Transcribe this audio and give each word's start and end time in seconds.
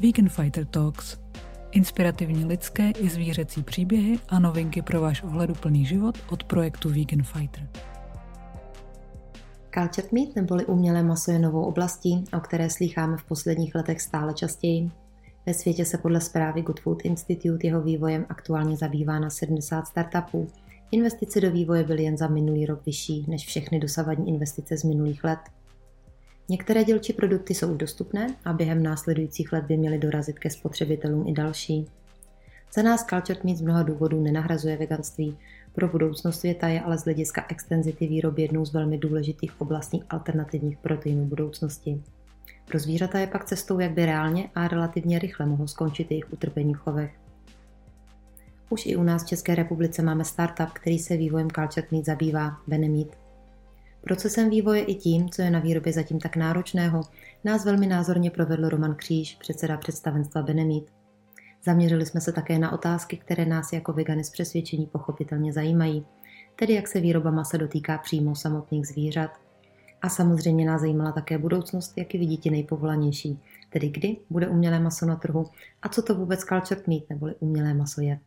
Vegan 0.00 0.28
Fighter 0.28 0.66
Talks. 0.66 1.18
Inspirativní 1.70 2.44
lidské 2.44 2.90
i 2.90 3.08
zvířecí 3.08 3.62
příběhy 3.62 4.18
a 4.28 4.38
novinky 4.38 4.82
pro 4.82 5.00
váš 5.00 5.22
ohleduplný 5.22 5.84
život 5.84 6.18
od 6.30 6.44
projektu 6.44 6.88
Vegan 6.88 7.22
Fighter. 7.22 7.68
Cultured 9.74 10.12
meat 10.12 10.36
neboli 10.36 10.64
umělé 10.64 11.02
maso 11.02 11.30
je 11.30 11.38
novou 11.38 11.62
oblastí, 11.62 12.24
o 12.36 12.40
které 12.40 12.70
slýcháme 12.70 13.16
v 13.16 13.24
posledních 13.24 13.74
letech 13.74 14.00
stále 14.00 14.34
častěji. 14.34 14.90
Ve 15.46 15.54
světě 15.54 15.84
se 15.84 15.98
podle 15.98 16.20
zprávy 16.20 16.62
Good 16.62 16.80
Food 16.80 17.04
Institute 17.04 17.66
jeho 17.66 17.82
vývojem 17.82 18.26
aktuálně 18.28 18.76
zabývá 18.76 19.18
na 19.18 19.30
70 19.30 19.86
startupů. 19.86 20.48
Investice 20.90 21.40
do 21.40 21.50
vývoje 21.50 21.84
byly 21.84 22.02
jen 22.02 22.16
za 22.16 22.28
minulý 22.28 22.66
rok 22.66 22.86
vyšší 22.86 23.24
než 23.28 23.46
všechny 23.46 23.78
dosavadní 23.78 24.28
investice 24.28 24.76
z 24.76 24.84
minulých 24.84 25.24
let. 25.24 25.38
Některé 26.48 26.84
dílčí 26.84 27.12
produkty 27.12 27.54
jsou 27.54 27.72
už 27.72 27.78
dostupné 27.78 28.34
a 28.44 28.52
během 28.52 28.82
následujících 28.82 29.52
let 29.52 29.64
by 29.64 29.76
měly 29.76 29.98
dorazit 29.98 30.38
ke 30.38 30.50
spotřebitelům 30.50 31.28
i 31.28 31.32
další. 31.32 31.86
Za 32.74 32.82
nás 32.82 33.06
Cultured 33.06 33.44
Meat 33.44 33.56
z 33.56 33.60
mnoha 33.60 33.82
důvodů 33.82 34.22
nenahrazuje 34.22 34.76
veganství. 34.76 35.38
Pro 35.72 35.88
budoucnost 35.88 36.40
světa 36.40 36.68
je 36.68 36.80
ale 36.80 36.98
z 36.98 37.04
hlediska 37.04 37.46
extenzity 37.48 38.06
výroby 38.06 38.42
jednou 38.42 38.64
z 38.64 38.72
velmi 38.72 38.98
důležitých 38.98 39.60
oblastních 39.60 40.04
alternativních 40.10 40.78
proteinů 40.78 41.24
budoucnosti. 41.24 42.02
Pro 42.66 42.78
zvířata 42.78 43.18
je 43.18 43.26
pak 43.26 43.44
cestou, 43.44 43.80
jak 43.80 43.92
by 43.92 44.06
reálně 44.06 44.50
a 44.54 44.68
relativně 44.68 45.18
rychle 45.18 45.46
mohlo 45.46 45.68
skončit 45.68 46.10
jejich 46.10 46.32
utrpení 46.32 46.74
v 46.74 46.78
chovech. 46.78 47.14
Už 48.70 48.86
i 48.86 48.96
u 48.96 49.02
nás 49.02 49.24
v 49.24 49.26
České 49.26 49.54
republice 49.54 50.02
máme 50.02 50.24
startup, 50.24 50.68
který 50.72 50.98
se 50.98 51.16
vývojem 51.16 51.50
Cultured 51.50 51.92
Meat 51.92 52.04
zabývá, 52.04 52.56
Benemeat. 52.66 53.25
Procesem 54.06 54.50
vývoje 54.50 54.84
i 54.84 54.94
tím, 54.94 55.30
co 55.30 55.42
je 55.42 55.50
na 55.50 55.58
výrobě 55.58 55.92
zatím 55.92 56.20
tak 56.20 56.36
náročného, 56.36 57.00
nás 57.44 57.64
velmi 57.64 57.86
názorně 57.86 58.30
provedl 58.30 58.68
Roman 58.68 58.94
Kříž, 58.94 59.34
předseda 59.34 59.76
představenstva 59.76 60.42
Benemeat. 60.42 60.84
Zaměřili 61.64 62.06
jsme 62.06 62.20
se 62.20 62.32
také 62.32 62.58
na 62.58 62.72
otázky, 62.72 63.16
které 63.16 63.46
nás 63.46 63.72
jako 63.72 63.92
vegany 63.92 64.24
z 64.24 64.30
přesvědčení 64.30 64.86
pochopitelně 64.86 65.52
zajímají, 65.52 66.06
tedy 66.56 66.74
jak 66.74 66.88
se 66.88 67.00
výroba 67.00 67.30
masa 67.30 67.56
dotýká 67.56 67.98
přímo 67.98 68.36
samotných 68.36 68.86
zvířat. 68.86 69.30
A 70.02 70.08
samozřejmě 70.08 70.66
nás 70.66 70.80
zajímala 70.80 71.12
také 71.12 71.38
budoucnost, 71.38 71.92
jak 71.98 72.14
ji 72.14 72.20
vidí 72.20 72.36
ti 72.36 72.50
nejpovolanější, 72.50 73.40
tedy 73.70 73.88
kdy 73.88 74.16
bude 74.30 74.48
umělé 74.48 74.80
maso 74.80 75.06
na 75.06 75.16
trhu 75.16 75.46
a 75.82 75.88
co 75.88 76.02
to 76.02 76.14
vůbec 76.14 76.40
cultured 76.40 76.88
meat 76.88 77.02
neboli 77.10 77.34
umělé 77.40 77.74
maso 77.74 78.00
je. 78.00 78.18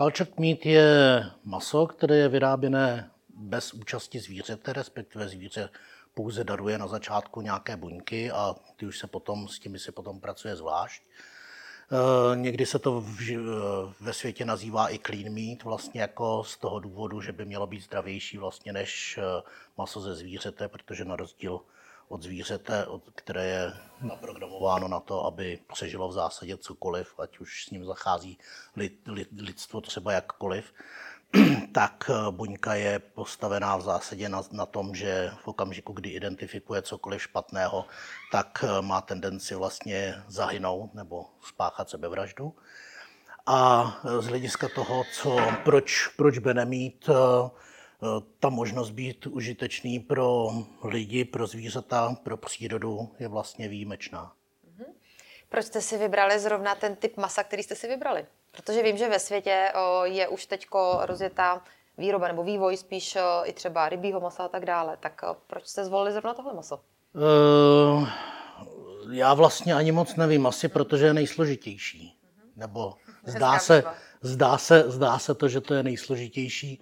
Cultured 0.00 0.38
meat 0.40 0.66
je 0.66 1.22
maso, 1.44 1.86
které 1.86 2.16
je 2.16 2.28
vyráběné 2.28 3.10
bez 3.38 3.74
účasti 3.74 4.20
zvířete, 4.20 4.72
respektive 4.72 5.28
zvíře 5.28 5.68
pouze 6.14 6.44
daruje 6.44 6.78
na 6.78 6.86
začátku 6.86 7.40
nějaké 7.40 7.76
buňky 7.76 8.30
a 8.30 8.54
ty 8.76 8.86
už 8.86 8.98
se 8.98 9.06
potom, 9.06 9.48
s 9.48 9.58
těmi 9.58 9.78
se 9.78 9.92
potom 9.92 10.20
pracuje 10.20 10.56
zvlášť. 10.56 11.02
Eh, 11.92 12.36
někdy 12.36 12.66
se 12.66 12.78
to 12.78 13.00
v, 13.00 13.30
eh, 13.30 13.94
ve 14.00 14.12
světě 14.12 14.44
nazývá 14.44 14.92
i 14.92 14.98
clean 14.98 15.34
meat, 15.34 15.62
vlastně 15.62 16.00
jako 16.00 16.44
z 16.44 16.56
toho 16.56 16.80
důvodu, 16.80 17.20
že 17.20 17.32
by 17.32 17.44
mělo 17.44 17.66
být 17.66 17.80
zdravější 17.80 18.38
vlastně 18.38 18.72
než 18.72 19.18
eh, 19.18 19.42
maso 19.78 20.00
ze 20.00 20.14
zvířete, 20.14 20.68
protože 20.68 21.04
na 21.04 21.16
rozdíl 21.16 21.60
od 22.08 22.22
zvířete, 22.22 22.86
které 23.14 23.46
je 23.46 23.72
naprogramováno 24.00 24.88
na 24.88 25.00
to, 25.00 25.24
aby 25.24 25.58
přežilo 25.72 26.08
v 26.08 26.12
zásadě 26.12 26.56
cokoliv, 26.56 27.14
ať 27.18 27.38
už 27.38 27.64
s 27.64 27.70
ním 27.70 27.84
zachází 27.84 28.38
lid, 28.76 29.08
lid, 29.08 29.28
lidstvo 29.40 29.80
třeba 29.80 30.12
jakkoliv, 30.12 30.72
tak 31.72 32.10
eh, 32.10 32.30
buňka 32.30 32.74
je 32.74 32.98
postavená 32.98 33.76
v 33.76 33.82
zásadě 33.82 34.28
na, 34.28 34.42
na 34.52 34.66
tom, 34.66 34.94
že 34.94 35.30
v 35.42 35.48
okamžiku, 35.48 35.92
kdy 35.92 36.10
identifikuje 36.10 36.82
cokoliv 36.82 37.22
špatného, 37.22 37.84
tak 38.32 38.64
eh, 38.64 38.82
má 38.82 39.00
tendenci 39.00 39.54
vlastně 39.54 40.14
zahynout 40.28 40.94
nebo 40.94 41.26
spáchat 41.42 41.90
sebevraždu. 41.90 42.54
A 43.46 43.84
eh, 44.04 44.22
z 44.22 44.26
hlediska 44.26 44.68
toho, 44.74 45.04
co, 45.12 45.36
proč, 45.64 46.06
proč 46.16 46.38
by 46.38 46.54
nemít 46.54 47.10
ta 48.40 48.48
možnost 48.48 48.90
být 48.90 49.26
užitečný 49.26 50.00
pro 50.00 50.50
lidi, 50.84 51.24
pro 51.24 51.46
zvířata, 51.46 52.16
pro 52.22 52.36
přírodu 52.36 53.10
je 53.18 53.28
vlastně 53.28 53.68
výjimečná. 53.68 54.32
Mhm. 54.64 54.92
Proč 55.48 55.66
jste 55.66 55.80
si 55.80 55.98
vybrali 55.98 56.38
zrovna 56.38 56.74
ten 56.74 56.96
typ 56.96 57.16
masa, 57.16 57.42
který 57.42 57.62
jste 57.62 57.74
si 57.74 57.88
vybrali? 57.88 58.26
Protože 58.50 58.82
vím, 58.82 58.96
že 58.96 59.08
ve 59.08 59.18
světě 59.18 59.72
je 60.04 60.28
už 60.28 60.46
teď 60.46 60.66
rozjetá 61.00 61.62
výroba 61.98 62.28
nebo 62.28 62.42
vývoj 62.44 62.76
spíš 62.76 63.18
i 63.44 63.52
třeba 63.52 63.88
rybího 63.88 64.20
masa 64.20 64.44
a 64.44 64.48
tak 64.48 64.64
dále. 64.64 64.96
Tak 65.00 65.22
proč 65.46 65.66
jste 65.66 65.84
zvolili 65.84 66.12
zrovna 66.12 66.34
tohle 66.34 66.54
maso? 66.54 66.80
Uh, 67.14 68.08
já 69.12 69.34
vlastně 69.34 69.74
ani 69.74 69.92
moc 69.92 70.16
nevím, 70.16 70.46
asi 70.46 70.68
protože 70.68 71.06
je 71.06 71.14
nejsložitější. 71.14 72.14
Nebo 72.56 72.94
zdá 73.24 73.58
se, 73.58 73.84
zdá, 74.20 74.58
se, 74.58 74.90
zdá 74.90 75.18
se 75.18 75.34
to, 75.34 75.48
že 75.48 75.60
to 75.60 75.74
je 75.74 75.82
nejsložitější. 75.82 76.80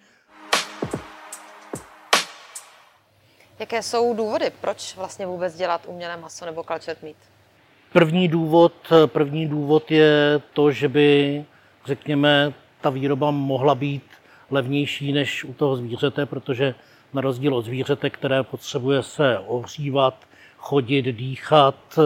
Jaké 3.58 3.82
jsou 3.82 4.14
důvody, 4.14 4.52
proč 4.60 4.96
vlastně 4.96 5.26
vůbec 5.26 5.56
dělat 5.56 5.80
umělé 5.86 6.16
maso 6.16 6.46
nebo 6.46 6.64
cultured 6.64 7.02
meat? 7.02 7.16
První 7.92 8.28
důvod, 8.28 8.72
první 9.06 9.46
důvod 9.48 9.90
je 9.90 10.42
to, 10.52 10.70
že 10.70 10.88
by 10.88 11.44
řekněme, 11.86 12.52
ta 12.80 12.90
výroba 12.90 13.30
mohla 13.30 13.74
být 13.74 14.02
levnější 14.50 15.12
než 15.12 15.44
u 15.44 15.52
toho 15.52 15.76
zvířete, 15.76 16.26
protože 16.26 16.74
na 17.14 17.20
rozdíl 17.20 17.54
od 17.54 17.64
zvířete, 17.64 18.10
které 18.10 18.42
potřebuje 18.42 19.02
se 19.02 19.38
ohřívat, 19.38 20.26
chodit, 20.56 21.02
dýchat 21.02 21.98
eh, 21.98 22.02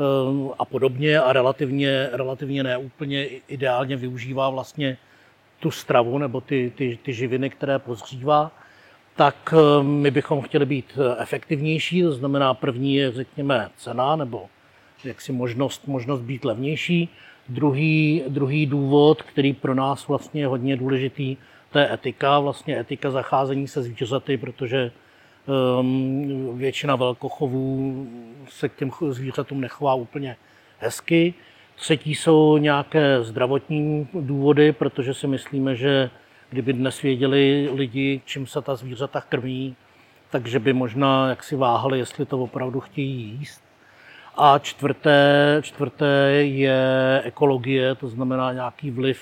eh, 0.00 0.54
a 0.58 0.64
podobně 0.64 1.20
a 1.20 1.32
relativně, 1.32 2.08
relativně 2.12 2.62
neúplně 2.62 3.26
ideálně 3.48 3.96
využívá 3.96 4.50
vlastně 4.50 4.96
tu 5.60 5.70
stravu 5.70 6.18
nebo 6.18 6.40
ty, 6.40 6.72
ty, 6.76 6.98
ty 7.02 7.12
živiny, 7.12 7.50
které 7.50 7.78
pozřívá, 7.78 8.50
tak 9.16 9.54
eh, 9.56 9.82
my 9.82 10.10
bychom 10.10 10.42
chtěli 10.42 10.66
být 10.66 10.98
efektivnější, 11.18 12.02
to 12.02 12.12
znamená 12.12 12.54
první 12.54 12.94
je, 12.94 13.12
řekněme, 13.12 13.70
cena 13.76 14.16
nebo 14.16 14.46
jaksi 15.04 15.32
možnost, 15.32 15.86
možnost 15.86 16.20
být 16.20 16.44
levnější. 16.44 17.08
Druhý, 17.48 18.22
druhý 18.28 18.66
důvod, 18.66 19.22
který 19.22 19.52
pro 19.52 19.74
nás 19.74 20.08
vlastně 20.08 20.40
je 20.40 20.46
hodně 20.46 20.76
důležitý, 20.76 21.36
to 21.72 21.78
je 21.78 21.92
etika, 21.92 22.38
vlastně 22.40 22.80
etika 22.80 23.10
zacházení 23.10 23.68
se 23.68 23.82
zvířaty, 23.82 24.36
protože 24.36 24.92
um, 25.80 26.58
většina 26.58 26.96
velkochovů 26.96 28.06
se 28.48 28.68
k 28.68 28.76
těm 28.76 28.90
zvířatům 29.08 29.60
nechová 29.60 29.94
úplně 29.94 30.36
hezky. 30.78 31.34
Třetí 31.76 32.14
jsou 32.14 32.58
nějaké 32.58 33.22
zdravotní 33.22 34.08
důvody, 34.14 34.72
protože 34.72 35.14
si 35.14 35.26
myslíme, 35.26 35.76
že 35.76 36.10
kdyby 36.50 36.72
dnes 36.72 37.02
věděli 37.02 37.68
lidi, 37.74 38.20
čím 38.24 38.46
se 38.46 38.62
ta 38.62 38.76
zvířata 38.76 39.20
krmí, 39.20 39.76
takže 40.30 40.58
by 40.58 40.72
možná 40.72 41.28
jaksi 41.28 41.56
váhali, 41.56 41.98
jestli 41.98 42.26
to 42.26 42.38
opravdu 42.38 42.80
chtějí 42.80 43.22
jíst. 43.22 43.65
A 44.38 44.58
čtvrté, 44.58 45.58
čtvrté 45.62 46.06
je 46.42 47.20
ekologie, 47.24 47.94
to 47.94 48.08
znamená 48.08 48.52
nějaký 48.52 48.90
vliv 48.90 49.20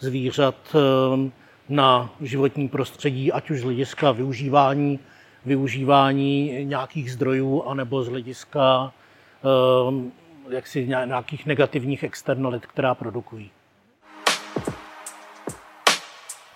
zvířat 0.00 0.54
ehm, 0.74 1.32
na 1.68 2.10
životní 2.20 2.68
prostředí, 2.68 3.32
ať 3.32 3.50
už 3.50 3.60
z 3.60 3.62
hlediska 3.62 4.12
využívání, 4.12 4.98
využívání 5.44 6.64
nějakých 6.64 7.12
zdrojů, 7.12 7.62
anebo 7.62 8.02
z 8.02 8.08
hlediska 8.08 8.92
ehm, 9.88 10.12
jaksi 10.50 10.86
nějakých 10.86 11.46
negativních 11.46 12.02
externalit, 12.02 12.66
která 12.66 12.94
produkují. 12.94 13.50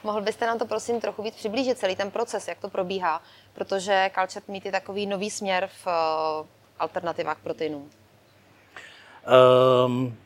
Mohl 0.05 0.23
byste 0.23 0.47
nám 0.47 0.59
to 0.59 0.67
prosím 0.67 1.01
trochu 1.01 1.23
víc 1.23 1.35
přiblížit, 1.35 1.79
celý 1.79 1.97
ten 1.97 2.11
proces, 2.11 2.49
jak 2.49 2.59
to 2.59 2.69
probíhá, 2.69 3.23
protože 3.55 4.11
Cultured 4.15 4.49
Meat 4.49 4.67
je 4.67 4.73
takový 4.73 5.07
nový 5.07 5.31
směr 5.31 5.69
v 5.85 5.87
alternativách 6.79 7.39
proteinů? 7.43 7.89
Um, 9.87 10.17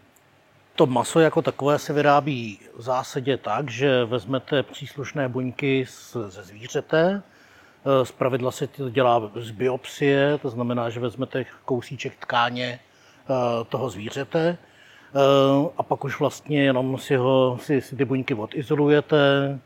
to 0.80 0.86
maso 0.86 1.20
jako 1.20 1.42
takové 1.42 1.78
se 1.78 1.92
vyrábí 1.92 2.58
v 2.76 2.82
zásadě 2.82 3.36
tak, 3.36 3.70
že 3.70 4.04
vezmete 4.04 4.62
příslušné 4.62 5.28
buňky 5.28 5.86
ze 6.28 6.42
zvířete, 6.42 7.22
eh, 7.22 8.04
z 8.04 8.12
pravidla 8.12 8.50
se 8.50 8.66
to 8.66 8.90
dělá 8.90 9.30
z 9.36 9.50
biopsie, 9.50 10.38
to 10.42 10.50
znamená, 10.50 10.90
že 10.90 11.00
vezmete 11.00 11.44
kousíček 11.64 12.16
tkáně 12.16 12.80
eh, 12.80 13.64
toho 13.68 13.90
zvířete 13.90 14.58
eh, 14.58 15.70
a 15.76 15.82
pak 15.82 16.04
už 16.04 16.20
vlastně 16.20 16.62
jenom 16.62 16.98
si, 16.98 17.16
ho, 17.16 17.58
si, 17.62 17.80
si 17.80 17.96
ty 17.96 18.04
buňky 18.04 18.34
odizolujete, 18.34 19.58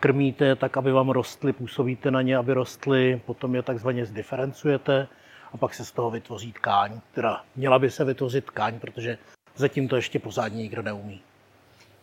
krmíte 0.00 0.56
tak, 0.56 0.76
aby 0.76 0.92
vám 0.92 1.10
rostly, 1.10 1.52
působíte 1.52 2.10
na 2.10 2.22
ně, 2.22 2.36
aby 2.36 2.52
rostly, 2.52 3.20
potom 3.26 3.54
je 3.54 3.62
takzvaně 3.62 4.06
zdiferencujete 4.06 5.08
a 5.52 5.56
pak 5.56 5.74
se 5.74 5.84
z 5.84 5.92
toho 5.92 6.10
vytvoří 6.10 6.52
tkáň, 6.52 7.00
která 7.12 7.42
měla 7.56 7.78
by 7.78 7.90
se 7.90 8.04
vytvořit 8.04 8.44
tkáň, 8.44 8.80
protože 8.80 9.18
zatím 9.56 9.88
to 9.88 9.96
ještě 9.96 10.18
pořádně 10.18 10.62
nikdo 10.62 10.82
neumí. 10.82 11.20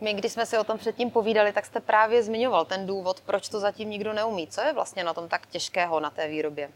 My, 0.01 0.13
když 0.13 0.31
jsme 0.31 0.45
si 0.45 0.57
o 0.57 0.63
tom 0.63 0.77
předtím 0.77 1.11
povídali, 1.11 1.51
tak 1.53 1.65
jste 1.65 1.79
právě 1.79 2.23
zmiňoval 2.23 2.65
ten 2.65 2.87
důvod, 2.87 3.21
proč 3.21 3.49
to 3.49 3.59
zatím 3.59 3.89
nikdo 3.89 4.13
neumí. 4.13 4.47
Co 4.47 4.61
je 4.61 4.73
vlastně 4.73 5.03
na 5.03 5.13
tom 5.13 5.27
tak 5.27 5.45
těžkého 5.45 5.99
na 5.99 6.09
té 6.09 6.27
výrobě? 6.27 6.69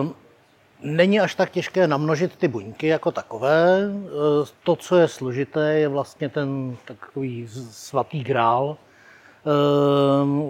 Uh, 0.00 0.12
Není 0.82 1.20
až 1.20 1.34
tak 1.34 1.50
těžké 1.50 1.86
namnožit 1.86 2.36
ty 2.36 2.48
buňky 2.48 2.86
jako 2.86 3.10
takové. 3.10 3.78
To, 4.62 4.76
co 4.76 4.96
je 4.96 5.08
složité, 5.08 5.74
je 5.74 5.88
vlastně 5.88 6.28
ten 6.28 6.76
takový 6.84 7.48
svatý 7.70 8.24
grál 8.24 8.76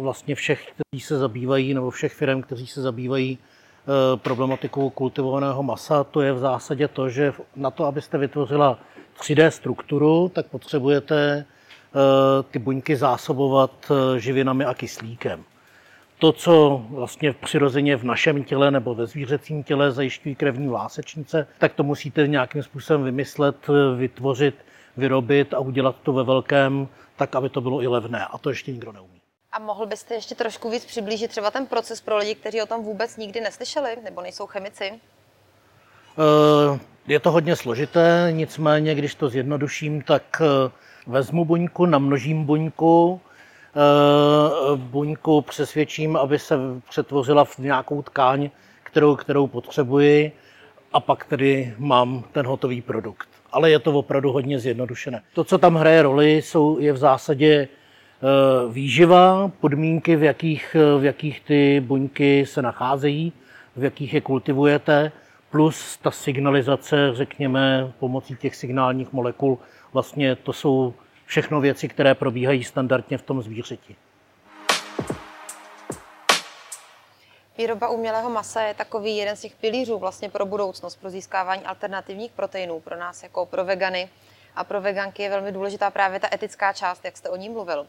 vlastně 0.01 0.35
všech, 0.35 0.73
kteří 0.73 1.01
se 1.01 1.19
zabývají, 1.19 1.75
nebo 1.75 1.91
všech 1.91 2.13
firm, 2.13 2.43
kteří 2.43 2.67
se 2.67 2.83
zabývají 2.83 3.39
problematikou 4.17 4.91
kultivovaného 4.91 5.63
masa. 5.63 6.05
To 6.05 6.21
je 6.21 6.33
v 6.33 6.39
zásadě 6.39 6.89
to, 6.89 7.09
že 7.09 7.33
na 7.57 7.71
to, 7.71 7.85
abyste 7.85 8.19
vytvořila 8.19 8.79
3D 9.21 9.49
strukturu, 9.49 10.29
tak 10.29 10.47
potřebujete 10.47 11.45
ty 12.51 12.59
buňky 12.59 12.97
zásobovat 12.97 13.93
živinami 14.17 14.65
a 14.65 14.75
kyslíkem 14.75 15.45
to, 16.23 16.33
co 16.33 16.85
vlastně 16.91 17.33
přirozeně 17.33 17.97
v 17.97 18.05
našem 18.05 18.45
těle 18.45 18.71
nebo 18.71 18.95
ve 18.95 19.07
zvířecím 19.07 19.63
těle 19.63 19.93
zajišťují 19.93 20.35
krevní 20.35 20.69
vlásečnice, 20.69 21.47
tak 21.59 21.75
to 21.75 21.83
musíte 21.83 22.29
nějakým 22.29 22.63
způsobem 22.63 23.05
vymyslet, 23.05 23.57
vytvořit, 23.97 24.55
vyrobit 24.97 25.55
a 25.55 25.59
udělat 25.59 25.97
to 26.03 26.13
ve 26.13 26.25
velkém, 26.25 26.89
tak, 27.17 27.35
aby 27.35 27.49
to 27.49 27.61
bylo 27.61 27.83
i 27.83 27.87
levné. 27.87 28.27
A 28.27 28.39
to 28.39 28.51
ještě 28.51 28.73
nikdo 28.73 28.93
neumí. 28.93 29.22
A 29.53 29.59
mohl 29.59 29.87
byste 29.87 30.15
ještě 30.15 30.35
trošku 30.35 30.71
víc 30.71 30.85
přiblížit 30.85 31.31
třeba 31.31 31.51
ten 31.51 31.67
proces 31.67 32.01
pro 32.01 32.17
lidi, 32.17 32.35
kteří 32.35 32.63
o 32.63 32.67
tom 32.67 32.83
vůbec 32.85 33.17
nikdy 33.17 33.41
neslyšeli 33.41 33.97
nebo 34.05 34.21
nejsou 34.21 34.47
chemici? 34.47 34.93
Eh, 36.19 36.79
je 37.07 37.21
to 37.21 37.31
hodně 37.31 37.57
složité, 37.57 38.29
nicméně, 38.31 38.95
když 38.95 39.15
to 39.15 39.29
zjednoduším, 39.29 40.03
tak 40.03 40.23
eh, 40.41 40.71
vezmu 41.07 41.45
buňku, 41.45 41.87
namnožím 41.87 42.45
buňku, 42.45 43.21
Eh, 43.77 44.77
buňku 44.77 45.41
přesvědčím, 45.41 46.17
aby 46.17 46.39
se 46.39 46.57
přetvořila 46.89 47.45
v 47.45 47.59
nějakou 47.59 48.03
tkáň, 48.03 48.51
kterou, 48.83 49.17
kterou 49.17 49.47
potřebuji 49.47 50.33
a 50.93 51.01
pak 51.01 51.25
tedy 51.25 51.75
mám 51.79 52.25
ten 52.33 52.47
hotový 52.47 52.83
produkt. 52.83 53.29
Ale 53.53 53.71
je 53.71 53.79
to 53.79 53.93
opravdu 53.93 54.33
hodně 54.33 54.59
zjednodušené. 54.59 55.23
To, 55.35 55.45
co 55.45 55.59
tam 55.59 55.75
hraje 55.75 56.03
roli, 56.03 56.33
jsou, 56.33 56.79
je 56.79 56.93
v 56.93 56.97
zásadě 56.97 57.69
výživa, 58.69 59.51
podmínky, 59.61 60.17
v 60.17 60.23
jakých, 60.23 60.77
v 60.99 61.05
jakých 61.05 61.41
ty 61.41 61.81
buňky 61.81 62.47
se 62.47 62.63
nacházejí, 62.63 63.33
v 63.77 63.85
jakých 63.85 64.15
je 64.15 64.21
kultivujete, 64.21 65.13
plus 65.51 65.97
ta 65.97 66.11
signalizace, 66.11 67.11
řekněme, 67.15 67.93
pomocí 67.99 68.37
těch 68.37 68.57
signálních 68.57 69.13
molekul. 69.13 69.59
Vlastně 69.93 70.37
to 70.37 70.53
jsou 70.53 70.95
všechno 71.27 71.61
věci, 71.61 71.89
které 71.89 72.15
probíhají 72.15 72.65
standardně 72.65 73.19
v 73.19 73.23
tom 73.23 73.43
zvířeti. 73.43 73.97
Výroba 77.59 77.89
umělého 77.89 78.31
masa 78.31 78.63
je 78.63 78.75
takový 78.75 79.17
jeden 79.17 79.37
z 79.37 79.41
těch 79.41 79.55
pilířů 79.55 79.99
vlastně 79.99 80.29
pro 80.29 80.47
budoucnost, 80.47 80.97
pro 80.97 81.11
získávání 81.11 81.63
alternativních 81.63 82.33
proteinů 82.33 82.81
pro 82.81 82.97
nás 82.97 83.23
jako 83.23 83.47
pro 83.47 83.65
vegany. 83.65 84.09
A 84.57 84.65
pro 84.65 84.81
veganky 84.81 85.23
je 85.23 85.31
velmi 85.31 85.53
důležitá 85.53 85.91
právě 85.91 86.21
ta 86.21 86.29
etická 86.33 86.73
část, 86.73 87.05
jak 87.05 87.17
jste 87.17 87.29
o 87.29 87.37
ní 87.37 87.49
mluvil. 87.49 87.87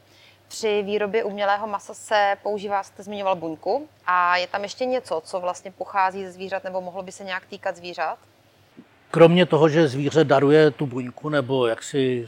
Při 0.54 0.84
výrobě 0.84 1.24
umělého 1.24 1.68
masa 1.68 1.94
se 1.94 2.36
používá, 2.44 2.84
jste 2.84 3.04
zmiňoval 3.04 3.36
buňku, 3.36 3.88
a 4.06 4.38
je 4.38 4.48
tam 4.48 4.64
ještě 4.64 4.86
něco, 4.86 5.22
co 5.26 5.40
vlastně 5.40 5.72
pochází 5.72 6.26
ze 6.26 6.32
zvířat 6.32 6.64
nebo 6.64 6.82
mohlo 6.82 7.04
by 7.04 7.12
se 7.12 7.24
nějak 7.24 7.46
týkat 7.46 7.76
zvířat? 7.76 8.18
Kromě 9.12 9.46
toho, 9.46 9.70
že 9.70 9.88
zvíře 9.88 10.24
daruje 10.24 10.72
tu 10.72 10.86
buňku 10.86 11.30
nebo 11.30 11.68
jak 11.68 11.84
si 11.84 12.28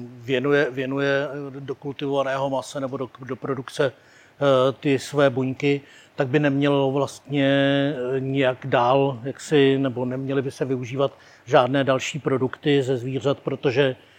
věnuje, 0.00 0.70
věnuje 0.70 1.28
do 1.50 1.74
kultivovaného 1.74 2.50
masa 2.50 2.80
nebo 2.80 2.96
do, 2.96 3.10
do 3.20 3.36
produkce 3.36 3.92
eh, 3.92 4.72
ty 4.72 4.98
své 4.98 5.30
buňky, 5.30 5.80
tak 6.14 6.28
by 6.28 6.38
nemělo 6.38 6.90
vlastně 6.90 7.48
eh, 8.16 8.20
nijak 8.20 8.58
dál, 8.64 9.18
jak 9.22 9.40
si, 9.40 9.78
nebo 9.78 10.04
neměly 10.04 10.42
by 10.42 10.50
se 10.50 10.64
využívat 10.64 11.12
žádné 11.46 11.84
další 11.84 12.18
produkty 12.18 12.82
ze 12.82 12.96
zvířat, 12.96 13.38
protože 13.38 13.82
eh, 13.82 14.09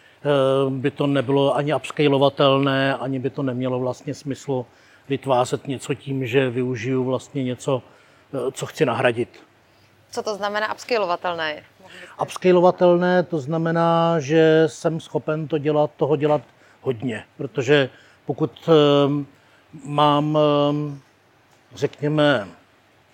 by 0.70 0.92
to 0.92 1.08
nebylo 1.08 1.56
ani 1.56 1.76
upscalovatelné, 1.76 2.96
ani 2.96 3.20
by 3.20 3.30
to 3.30 3.44
nemělo 3.44 3.80
vlastně 3.80 4.14
smysl 4.14 4.66
vytvářet 5.10 5.68
něco 5.68 5.94
tím, 5.94 6.26
že 6.26 6.50
využiju 6.50 7.04
vlastně 7.04 7.44
něco, 7.44 7.82
co 8.52 8.66
chci 8.66 8.86
nahradit. 8.86 9.44
Co 10.12 10.24
to 10.24 10.36
znamená 10.36 10.74
upscalovatelné? 10.74 11.64
Upscalovatelné 12.22 13.24
to 13.24 13.40
znamená, 13.40 14.20
že 14.20 14.64
jsem 14.68 15.00
schopen 15.00 15.48
to 15.48 15.58
dělat, 15.58 15.92
toho 15.98 16.16
dělat 16.16 16.42
hodně, 16.82 17.24
protože 17.38 17.90
pokud 18.26 18.70
ehm, 18.70 19.26
mám, 19.84 20.38
ehm, 20.38 21.00
řekněme, 21.76 22.48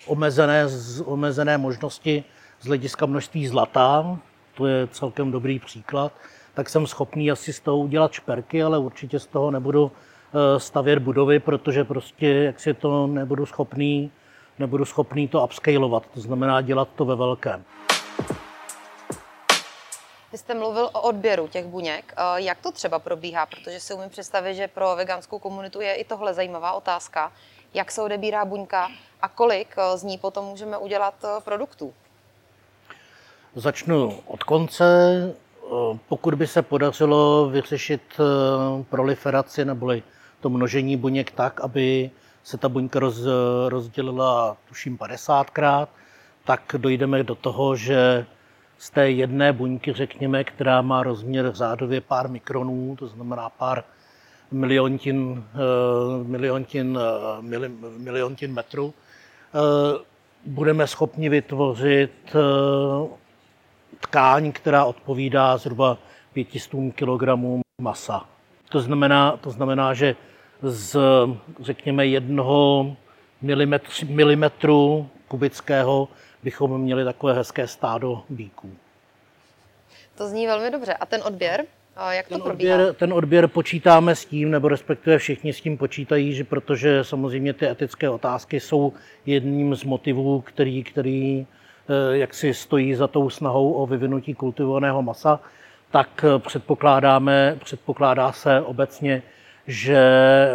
omezené, 0.06 0.66
omezené 1.04 1.58
možnosti 1.58 2.24
z 2.60 2.66
hlediska 2.66 3.06
množství 3.06 3.46
zlata, 3.46 4.18
to 4.54 4.66
je 4.66 4.86
celkem 4.86 5.30
dobrý 5.30 5.58
příklad, 5.58 6.12
tak 6.58 6.68
jsem 6.68 6.86
schopný 6.86 7.30
asi 7.30 7.52
z 7.52 7.60
toho 7.60 7.78
udělat 7.78 8.12
šperky, 8.12 8.62
ale 8.62 8.78
určitě 8.78 9.18
z 9.18 9.26
toho 9.26 9.50
nebudu 9.50 9.92
eh, 9.92 10.60
stavět 10.60 10.98
budovy, 10.98 11.38
protože 11.40 11.84
prostě 11.84 12.28
jak 12.28 12.60
si 12.60 12.74
to 12.74 13.06
nebudu 13.06 13.46
schopný, 13.46 14.10
nebudu 14.58 14.84
schopný 14.84 15.28
to 15.28 15.44
upscalovat, 15.44 16.06
to 16.14 16.20
znamená 16.20 16.60
dělat 16.60 16.88
to 16.96 17.04
ve 17.04 17.16
velkém. 17.16 17.64
Vy 20.32 20.38
jste 20.38 20.54
mluvil 20.54 20.90
o 20.92 21.00
odběru 21.00 21.48
těch 21.48 21.66
buněk. 21.66 22.14
Eh, 22.16 22.22
jak 22.36 22.58
to 22.58 22.72
třeba 22.72 22.98
probíhá? 22.98 23.46
Protože 23.46 23.80
si 23.80 23.94
umím 23.94 24.10
představit, 24.10 24.54
že 24.54 24.68
pro 24.68 24.96
veganskou 24.96 25.38
komunitu 25.38 25.80
je 25.80 25.94
i 25.94 26.04
tohle 26.04 26.34
zajímavá 26.34 26.72
otázka. 26.72 27.32
Jak 27.74 27.90
se 27.90 28.02
odebírá 28.02 28.44
buňka 28.44 28.88
a 29.22 29.28
kolik 29.28 29.74
eh, 29.78 29.98
z 29.98 30.02
ní 30.02 30.18
potom 30.18 30.44
můžeme 30.44 30.78
udělat 30.78 31.14
produktů? 31.44 31.94
Začnu 33.54 34.20
od 34.26 34.44
konce. 34.44 35.47
Pokud 36.08 36.34
by 36.34 36.46
se 36.46 36.62
podařilo 36.62 37.50
vyřešit 37.50 38.02
proliferaci 38.90 39.64
neboli 39.64 40.02
to 40.40 40.50
množení 40.50 40.96
buněk 40.96 41.30
tak, 41.30 41.60
aby 41.60 42.10
se 42.44 42.58
ta 42.58 42.68
buňka 42.68 42.98
roz, 42.98 43.20
rozdělila 43.68 44.56
tuším 44.68 44.98
50krát, 44.98 45.88
tak 46.44 46.74
dojdeme 46.78 47.22
do 47.22 47.34
toho, 47.34 47.76
že 47.76 48.26
z 48.78 48.90
té 48.90 49.10
jedné 49.10 49.52
buňky, 49.52 49.92
řekněme, 49.92 50.44
která 50.44 50.82
má 50.82 51.02
rozměr 51.02 51.52
řádově 51.52 52.00
pár 52.00 52.28
mikronů, 52.30 52.96
to 52.98 53.06
znamená 53.06 53.50
pár 53.50 53.84
miliontin, 54.50 55.44
eh, 55.54 56.24
miliontin, 56.24 56.98
eh, 56.98 57.42
miliontin 57.98 58.52
metru, 58.52 58.94
eh, 59.54 59.98
budeme 60.46 60.86
schopni 60.86 61.28
vytvořit 61.28 62.36
tkáň, 64.00 64.52
která 64.52 64.84
odpovídá 64.84 65.56
zhruba 65.56 65.98
500 66.32 66.70
kg 66.94 67.28
masa. 67.82 68.24
To 68.68 68.80
znamená, 68.80 69.36
to 69.36 69.50
znamená, 69.50 69.94
že 69.94 70.16
z, 70.62 70.98
řekněme, 71.60 72.06
jednoho 72.06 72.96
milimetru, 73.42 73.92
milimetru 74.08 75.08
kubického 75.28 76.08
bychom 76.42 76.80
měli 76.80 77.04
takové 77.04 77.34
hezké 77.34 77.66
stádo 77.66 78.22
bíků. 78.28 78.70
To 80.14 80.28
zní 80.28 80.46
velmi 80.46 80.70
dobře. 80.70 80.94
A 80.94 81.06
ten 81.06 81.22
odběr? 81.26 81.64
Jak 82.10 82.28
to 82.28 82.34
ten 82.34 82.42
probíhá? 82.42 82.74
Odběr, 82.74 82.94
ten 82.94 83.12
odběr 83.12 83.48
počítáme 83.48 84.14
s 84.14 84.24
tím, 84.24 84.50
nebo 84.50 84.68
respektive 84.68 85.18
všichni 85.18 85.52
s 85.52 85.60
tím 85.60 85.78
počítají, 85.78 86.34
že 86.34 86.44
protože 86.44 87.04
samozřejmě 87.04 87.52
ty 87.52 87.66
etické 87.66 88.10
otázky 88.10 88.60
jsou 88.60 88.92
jedním 89.26 89.74
z 89.74 89.84
motivů, 89.84 90.40
který, 90.40 90.84
který 90.84 91.46
jak 92.10 92.34
si 92.34 92.54
stojí 92.54 92.94
za 92.94 93.06
tou 93.06 93.30
snahou 93.30 93.72
o 93.72 93.86
vyvinutí 93.86 94.34
kultivovaného 94.34 95.02
masa, 95.02 95.40
tak 95.90 96.24
eh, 96.24 96.38
předpokládáme, 96.38 97.56
předpokládá 97.64 98.32
se 98.32 98.60
obecně, 98.60 99.22
že 99.66 100.00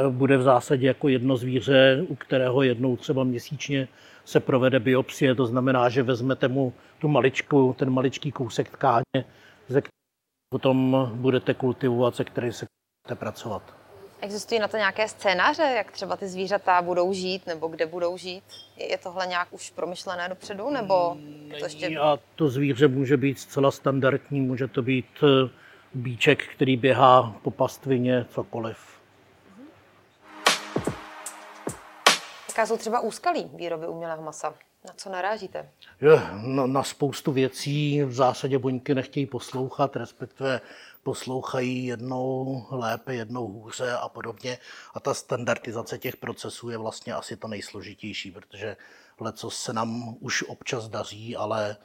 bude 0.09 0.37
v 0.37 0.41
zásadě 0.41 0.87
jako 0.87 1.07
jedno 1.07 1.37
zvíře, 1.37 2.05
u 2.07 2.15
kterého 2.15 2.63
jednou 2.63 2.97
třeba 2.97 3.23
měsíčně 3.23 3.87
se 4.25 4.39
provede 4.39 4.79
biopsie, 4.79 5.35
to 5.35 5.45
znamená, 5.45 5.89
že 5.89 6.03
vezmete 6.03 6.47
mu 6.47 6.73
tu 6.99 7.07
maličku, 7.07 7.75
ten 7.79 7.89
maličký 7.89 8.31
kousek 8.31 8.69
tkáně, 8.69 9.25
ze 9.67 9.81
potom 10.49 11.09
budete 11.15 11.53
kultivovat, 11.53 12.15
se 12.15 12.23
kterým 12.23 12.53
se 12.53 12.65
budete 13.07 13.19
pracovat. 13.19 13.82
Existují 14.23 14.59
na 14.59 14.67
to 14.67 14.77
nějaké 14.77 15.07
scénáře, 15.07 15.63
jak 15.63 15.91
třeba 15.91 16.17
ty 16.17 16.27
zvířata 16.27 16.81
budou 16.81 17.13
žít, 17.13 17.47
nebo 17.47 17.67
kde 17.67 17.85
budou 17.85 18.17
žít? 18.17 18.43
Je 18.77 18.97
tohle 18.97 19.27
nějak 19.27 19.47
už 19.51 19.69
promyšlené 19.69 20.29
dopředu, 20.29 20.69
nebo 20.69 21.13
Není, 21.15 21.53
to 21.59 21.65
ještě... 21.65 21.99
A 21.99 22.19
to 22.35 22.49
zvíře 22.49 22.87
může 22.87 23.17
být 23.17 23.39
zcela 23.39 23.71
standardní, 23.71 24.41
může 24.41 24.67
to 24.67 24.81
být 24.81 25.05
eh, 25.23 25.49
bíček, 25.93 26.47
který 26.55 26.77
běhá 26.77 27.35
po 27.41 27.51
pastvině, 27.51 28.25
cokoliv. 28.29 28.77
Jaká 32.49 32.65
jsou 32.65 32.77
třeba 32.77 32.99
úskalí 32.99 33.51
výroby 33.55 33.87
umělého 33.87 34.23
masa? 34.23 34.53
Na 34.87 34.93
co 34.95 35.09
narážíte? 35.09 35.69
Je, 36.01 36.21
na, 36.33 36.65
na 36.65 36.83
spoustu 36.83 37.31
věcí 37.31 38.03
v 38.03 38.13
zásadě 38.13 38.57
buňky 38.57 38.95
nechtějí 38.95 39.25
poslouchat, 39.25 39.95
respektive 39.95 40.61
poslouchají 41.03 41.85
jednou 41.85 42.65
lépe, 42.69 43.15
jednou 43.15 43.47
hůře 43.47 43.91
a 43.91 44.09
podobně. 44.09 44.57
A 44.93 44.99
ta 44.99 45.13
standardizace 45.13 45.97
těch 45.97 46.17
procesů 46.17 46.69
je 46.69 46.77
vlastně 46.77 47.13
asi 47.13 47.37
to 47.37 47.47
nejsložitější, 47.47 48.31
protože 48.31 48.77
leco 49.19 49.49
se 49.49 49.73
nám 49.73 50.17
už 50.19 50.43
občas 50.43 50.89
daří, 50.89 51.35
ale 51.35 51.77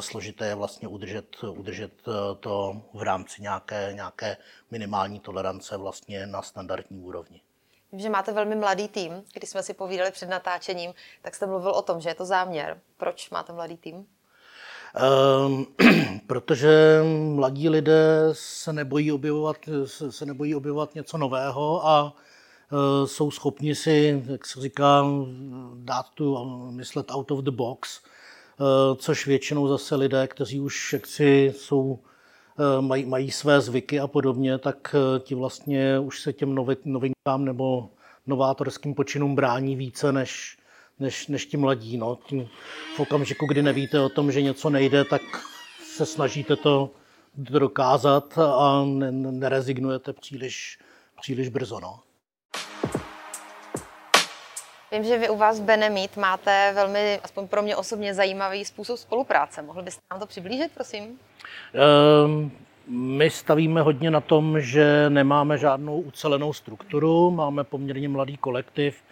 složité 0.00 0.46
je 0.46 0.54
vlastně 0.54 0.88
udržet, 0.88 1.42
udržet 1.42 1.92
to 2.40 2.82
v 2.94 3.02
rámci 3.02 3.42
nějaké, 3.42 3.92
nějaké 3.92 4.36
minimální 4.70 5.20
tolerance 5.20 5.76
vlastně 5.76 6.26
na 6.26 6.42
standardní 6.42 6.98
úrovni. 6.98 7.40
Vím, 7.92 8.00
že 8.00 8.08
máte 8.08 8.32
velmi 8.32 8.56
mladý 8.56 8.88
tým. 8.88 9.24
Když 9.32 9.50
jsme 9.50 9.62
si 9.62 9.74
povídali 9.74 10.10
před 10.10 10.28
natáčením, 10.28 10.94
tak 11.22 11.34
jste 11.34 11.46
mluvil 11.46 11.70
o 11.70 11.82
tom, 11.82 12.00
že 12.00 12.08
je 12.08 12.14
to 12.14 12.24
záměr. 12.24 12.80
Proč 12.96 13.30
máte 13.30 13.52
mladý 13.52 13.76
tým? 13.76 14.06
Um, 15.46 15.66
protože 16.26 17.00
mladí 17.34 17.68
lidé 17.68 18.28
se 18.32 18.72
nebojí 18.72 19.12
objevovat, 19.12 19.56
se 20.10 20.26
nebojí 20.26 20.54
objevovat 20.54 20.94
něco 20.94 21.18
nového 21.18 21.86
a 21.86 22.16
uh, 22.72 23.06
jsou 23.06 23.30
schopni 23.30 23.74
si, 23.74 24.24
jak 24.26 24.46
se 24.46 24.60
říká, 24.60 25.04
dát 25.74 26.06
tu, 26.14 26.38
myslet 26.70 27.10
out 27.10 27.30
of 27.30 27.38
the 27.38 27.50
box, 27.50 28.00
uh, 28.60 28.96
což 28.96 29.26
většinou 29.26 29.68
zase 29.68 29.96
lidé, 29.96 30.26
kteří 30.26 30.60
už 30.60 30.92
jaksi 30.92 31.52
jsou, 31.56 31.80
uh, 31.80 31.98
mají, 32.80 33.06
mají 33.06 33.30
své 33.30 33.60
zvyky 33.60 34.00
a 34.00 34.06
podobně, 34.06 34.58
tak 34.58 34.94
ti 35.18 35.34
vlastně 35.34 35.98
už 35.98 36.20
se 36.20 36.32
těm 36.32 36.54
novinkám 36.84 37.44
nebo 37.44 37.90
novátorským 38.26 38.94
počinům 38.94 39.34
brání 39.34 39.76
více 39.76 40.12
než, 40.12 40.58
než, 41.00 41.26
než 41.26 41.46
ti 41.46 41.56
mladí. 41.56 41.96
No. 41.96 42.18
Tím, 42.26 42.48
v 42.96 43.00
okamžiku, 43.00 43.46
kdy 43.46 43.62
nevíte 43.62 44.00
o 44.00 44.08
tom, 44.08 44.32
že 44.32 44.42
něco 44.42 44.70
nejde, 44.70 45.04
tak 45.04 45.22
se 45.96 46.06
snažíte 46.06 46.56
to 46.56 46.90
dokázat 47.34 48.38
a 48.38 48.84
nerezignujete 49.10 50.12
příliš, 50.12 50.78
příliš 51.20 51.48
brzo. 51.48 51.80
No. 51.80 52.00
Vím, 54.92 55.04
že 55.04 55.18
vy 55.18 55.28
u 55.28 55.36
vás 55.36 55.60
v 55.60 55.62
Benemit 55.62 56.16
máte 56.16 56.72
velmi, 56.74 57.20
aspoň 57.22 57.48
pro 57.48 57.62
mě 57.62 57.76
osobně, 57.76 58.14
zajímavý 58.14 58.64
způsob 58.64 58.98
spolupráce. 58.98 59.62
Mohl 59.62 59.82
byste 59.82 60.00
nám 60.10 60.20
to 60.20 60.26
přiblížit, 60.26 60.72
prosím? 60.74 61.18
Um, 62.24 62.52
my 62.86 63.30
stavíme 63.30 63.82
hodně 63.82 64.10
na 64.10 64.20
tom, 64.20 64.60
že 64.60 65.10
nemáme 65.10 65.58
žádnou 65.58 66.00
ucelenou 66.00 66.52
strukturu, 66.52 67.30
máme 67.30 67.64
poměrně 67.64 68.08
mladý 68.08 68.36
kolektiv, 68.36 69.02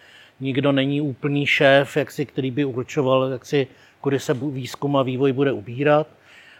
nikdo 0.41 0.73
není 0.73 1.01
úplný 1.01 1.47
šéf, 1.47 1.97
jak 1.97 2.11
si, 2.11 2.27
který 2.27 2.51
by 2.51 2.65
určoval, 2.65 3.31
jak 3.33 3.47
si, 3.47 3.67
kudy 4.01 4.21
se 4.21 4.35
výzkum 4.35 4.97
a 4.97 5.03
vývoj 5.03 5.33
bude 5.33 5.53
ubírat. 5.53 6.07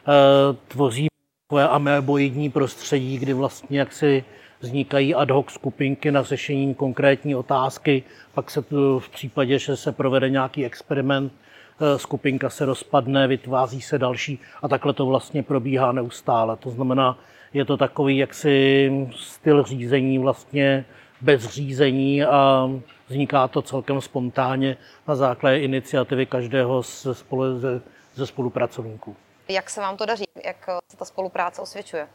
Eh, 0.09 0.57
tvoří 0.69 1.09
takové 1.49 1.69
ameboidní 1.69 2.51
prostředí, 2.51 3.19
kdy 3.19 3.33
vlastně 3.33 3.79
jak 3.79 3.93
si 3.93 4.25
vznikají 4.61 5.15
ad 5.15 5.31
hoc 5.31 5.51
skupinky 5.51 6.11
na 6.11 6.23
řešení 6.23 6.75
konkrétní 6.75 7.35
otázky, 7.35 8.03
pak 8.35 8.51
se 8.51 8.63
tu 8.63 8.99
v 8.99 9.09
případě, 9.09 9.59
že 9.59 9.77
se 9.77 9.93
provede 9.93 10.31
nějaký 10.31 10.65
experiment, 10.65 11.33
eh, 11.33 11.99
skupinka 11.99 12.51
se 12.51 12.65
rozpadne, 12.65 13.27
vytváří 13.27 13.81
se 13.81 13.99
další 13.99 14.39
a 14.63 14.69
takhle 14.69 14.93
to 14.93 15.07
vlastně 15.07 15.43
probíhá 15.43 15.93
neustále. 15.93 16.57
To 16.57 16.71
znamená, 16.71 17.19
je 17.55 17.65
to 17.65 17.77
takový 17.77 18.17
jaksi 18.17 18.91
styl 19.17 19.63
řízení 19.63 20.19
vlastně 20.19 20.85
bez 21.21 21.49
řízení 21.49 22.25
a 22.25 22.71
vzniká 23.09 23.49
to 23.49 23.63
celkem 23.63 24.01
spontánně 24.01 24.77
na 25.09 25.17
základě 25.17 25.59
iniciativy 25.59 26.27
každého 26.27 26.83
ze, 26.83 27.15
spolu, 27.15 27.59
ze, 27.59 27.81
ze 28.15 28.27
spolupracovníků. 28.27 29.17
Jak 29.49 29.71
se 29.71 29.81
vám 29.81 29.97
to 29.97 30.07
daří? 30.07 30.25
Jak 30.45 30.67
se 30.91 30.97
ta 30.97 31.05
spolupráce 31.05 31.63
osvědčuje? 31.63 32.09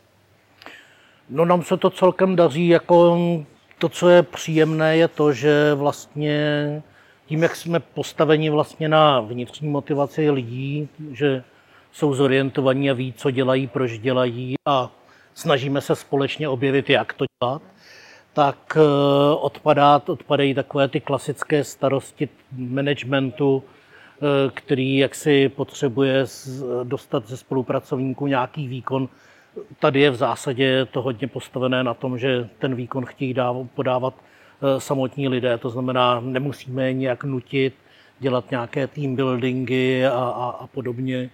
No 1.29 1.45
nám 1.45 1.63
se 1.63 1.77
to 1.77 1.89
celkem 1.89 2.35
daří, 2.35 2.67
jako 2.67 3.17
to, 3.77 3.89
co 3.89 4.09
je 4.09 4.23
příjemné, 4.23 4.97
je 4.97 5.07
to, 5.07 5.33
že 5.33 5.73
vlastně 5.73 6.81
tím, 7.25 7.43
jak 7.43 7.55
jsme 7.55 7.79
postaveni 7.79 8.49
vlastně 8.49 8.89
na 8.89 9.19
vnitřní 9.19 9.69
motivaci 9.69 10.29
lidí, 10.29 10.89
že 11.11 11.43
jsou 11.91 12.13
zorientovaní 12.13 12.89
a 12.89 12.93
ví, 12.93 13.13
co 13.13 13.31
dělají, 13.31 13.67
proč 13.67 13.91
dělají 13.91 14.55
a 14.65 14.91
snažíme 15.33 15.81
se 15.81 15.95
společně 15.95 16.49
objevit, 16.49 16.89
jak 16.89 17.13
to 17.13 17.25
dělat, 17.41 17.61
tak 18.33 18.77
eh, 18.77 18.81
odpadá, 19.35 20.01
odpadají 20.07 20.53
takové 20.53 20.87
ty 20.87 20.99
klasické 20.99 21.63
starosti 21.63 22.29
managementu, 22.57 23.63
eh, 23.63 24.51
který 24.53 24.97
jaksi 24.97 25.49
potřebuje 25.49 26.25
dostat 26.83 27.27
ze 27.27 27.37
spolupracovníků 27.37 28.27
nějaký 28.27 28.67
výkon. 28.67 29.09
Tady 29.79 30.01
je 30.01 30.11
v 30.11 30.15
zásadě 30.15 30.85
to 30.85 31.01
hodně 31.01 31.27
postavené 31.27 31.83
na 31.83 31.93
tom, 31.93 32.17
že 32.17 32.49
ten 32.59 32.75
výkon 32.75 33.05
chtějí 33.05 33.33
dávat, 33.33 33.67
podávat 33.75 34.13
eh, 34.17 34.79
samotní 34.81 35.27
lidé, 35.27 35.57
to 35.57 35.69
znamená, 35.69 36.19
nemusíme 36.19 36.87
je 36.87 36.93
nějak 36.93 37.23
nutit, 37.23 37.73
dělat 38.19 38.51
nějaké 38.51 38.87
team 38.87 39.15
buildingy 39.15 40.05
a, 40.05 40.11
a, 40.11 40.49
a 40.59 40.67
podobně. 40.67 41.29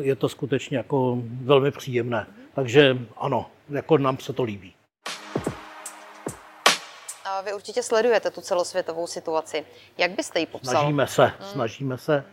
Je 0.00 0.16
to 0.16 0.28
skutečně 0.28 0.76
jako 0.76 1.22
velmi 1.42 1.70
příjemné. 1.70 2.26
Takže 2.54 2.98
ano, 3.16 3.46
jako 3.70 3.98
nám 3.98 4.18
se 4.18 4.32
to 4.32 4.42
líbí. 4.42 4.72
Vy 7.40 7.52
určitě 7.52 7.82
sledujete 7.82 8.30
tu 8.30 8.40
celosvětovou 8.40 9.06
situaci. 9.06 9.64
Jak 9.98 10.10
byste 10.10 10.40
ji 10.40 10.46
popsal? 10.46 10.74
Snažíme 10.74 11.06
se, 11.06 11.24
hmm. 11.24 11.48
snažíme 11.52 11.98
se. 11.98 12.24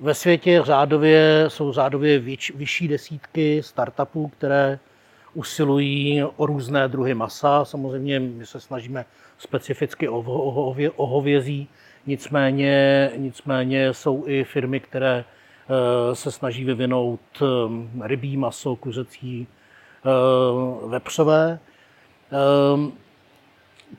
Ve 0.00 0.14
světě 0.14 0.62
řádově, 0.64 1.44
jsou 1.48 1.72
řádově 1.72 2.18
vyš, 2.18 2.52
vyšší 2.54 2.88
desítky 2.88 3.62
startupů, 3.62 4.28
které 4.28 4.78
usilují 5.34 6.24
o 6.36 6.46
různé 6.46 6.88
druhy 6.88 7.14
masa. 7.14 7.64
Samozřejmě 7.64 8.20
my 8.20 8.46
se 8.46 8.60
snažíme 8.60 9.04
specificky 9.38 10.08
o, 10.08 10.18
o, 10.18 10.76
o 10.96 11.06
hovězí, 11.06 11.68
nicméně, 12.06 13.10
nicméně 13.16 13.94
jsou 13.94 14.24
i 14.26 14.44
firmy, 14.44 14.80
které 14.80 15.24
eh, 15.24 16.14
se 16.14 16.30
snaží 16.30 16.64
vyvinout 16.64 17.20
eh, 17.42 17.46
rybí 18.08 18.36
maso, 18.36 18.76
kuřecí, 18.76 19.46
eh, 20.04 20.88
vepřové 20.88 21.58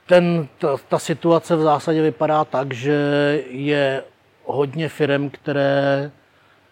ten, 0.05 0.47
ta, 0.57 0.77
ta 0.89 0.99
situace 0.99 1.55
v 1.55 1.61
zásadě 1.61 2.01
vypadá 2.01 2.45
tak, 2.45 2.73
že 2.73 2.93
je 3.49 4.03
hodně 4.45 4.89
firm, 4.89 5.29
které 5.29 6.11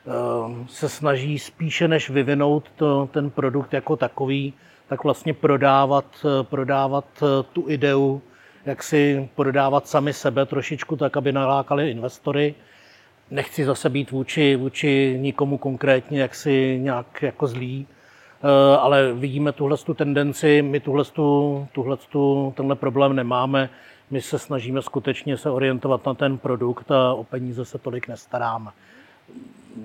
ehm, 0.08 0.68
se 0.70 0.90
snaží 0.90 1.40
spíše 1.40 1.88
než 1.88 2.10
vyvinout 2.10 2.70
to, 2.76 3.10
ten 3.12 3.30
produkt 3.30 3.74
jako 3.74 3.96
takový, 3.96 4.54
tak 4.88 5.04
vlastně 5.04 5.34
prodávat, 5.34 6.26
prodávat 6.42 7.06
tu 7.54 7.66
ideu, 7.68 8.22
jak 8.66 8.84
si 8.84 9.30
prodávat 9.36 9.88
sami 9.88 10.14
sebe 10.14 10.46
trošičku 10.46 10.96
tak, 10.96 11.18
aby 11.18 11.32
nalákali 11.32 11.92
investory. 11.92 12.56
Nechci 13.32 13.66
zase 13.66 13.90
být 13.90 14.12
vůči, 14.12 14.56
vůči 14.56 15.18
nikomu 15.20 15.58
konkrétně 15.58 16.22
jaksi 16.22 16.80
nějak 16.82 17.22
jako 17.22 17.48
zlý, 17.48 17.88
Eh, 17.88 17.99
ale 18.80 19.14
vidíme 19.14 19.52
tuhle 19.52 19.78
tu 19.78 19.94
tendenci, 19.94 20.62
my 20.62 20.80
tuhle 20.80 21.06
tuhle 21.72 21.98
tenhle 22.54 22.76
problém 22.76 23.16
nemáme. 23.16 23.70
My 24.12 24.22
se 24.22 24.40
snažíme 24.40 24.82
skutečně 24.82 25.38
se 25.38 25.50
orientovat 25.50 26.06
na 26.06 26.14
ten 26.14 26.38
produkt 26.38 26.92
a 26.92 27.14
o 27.14 27.24
peníze 27.24 27.66
se 27.66 27.78
tolik 27.78 28.08
nestaráme. 28.08 28.72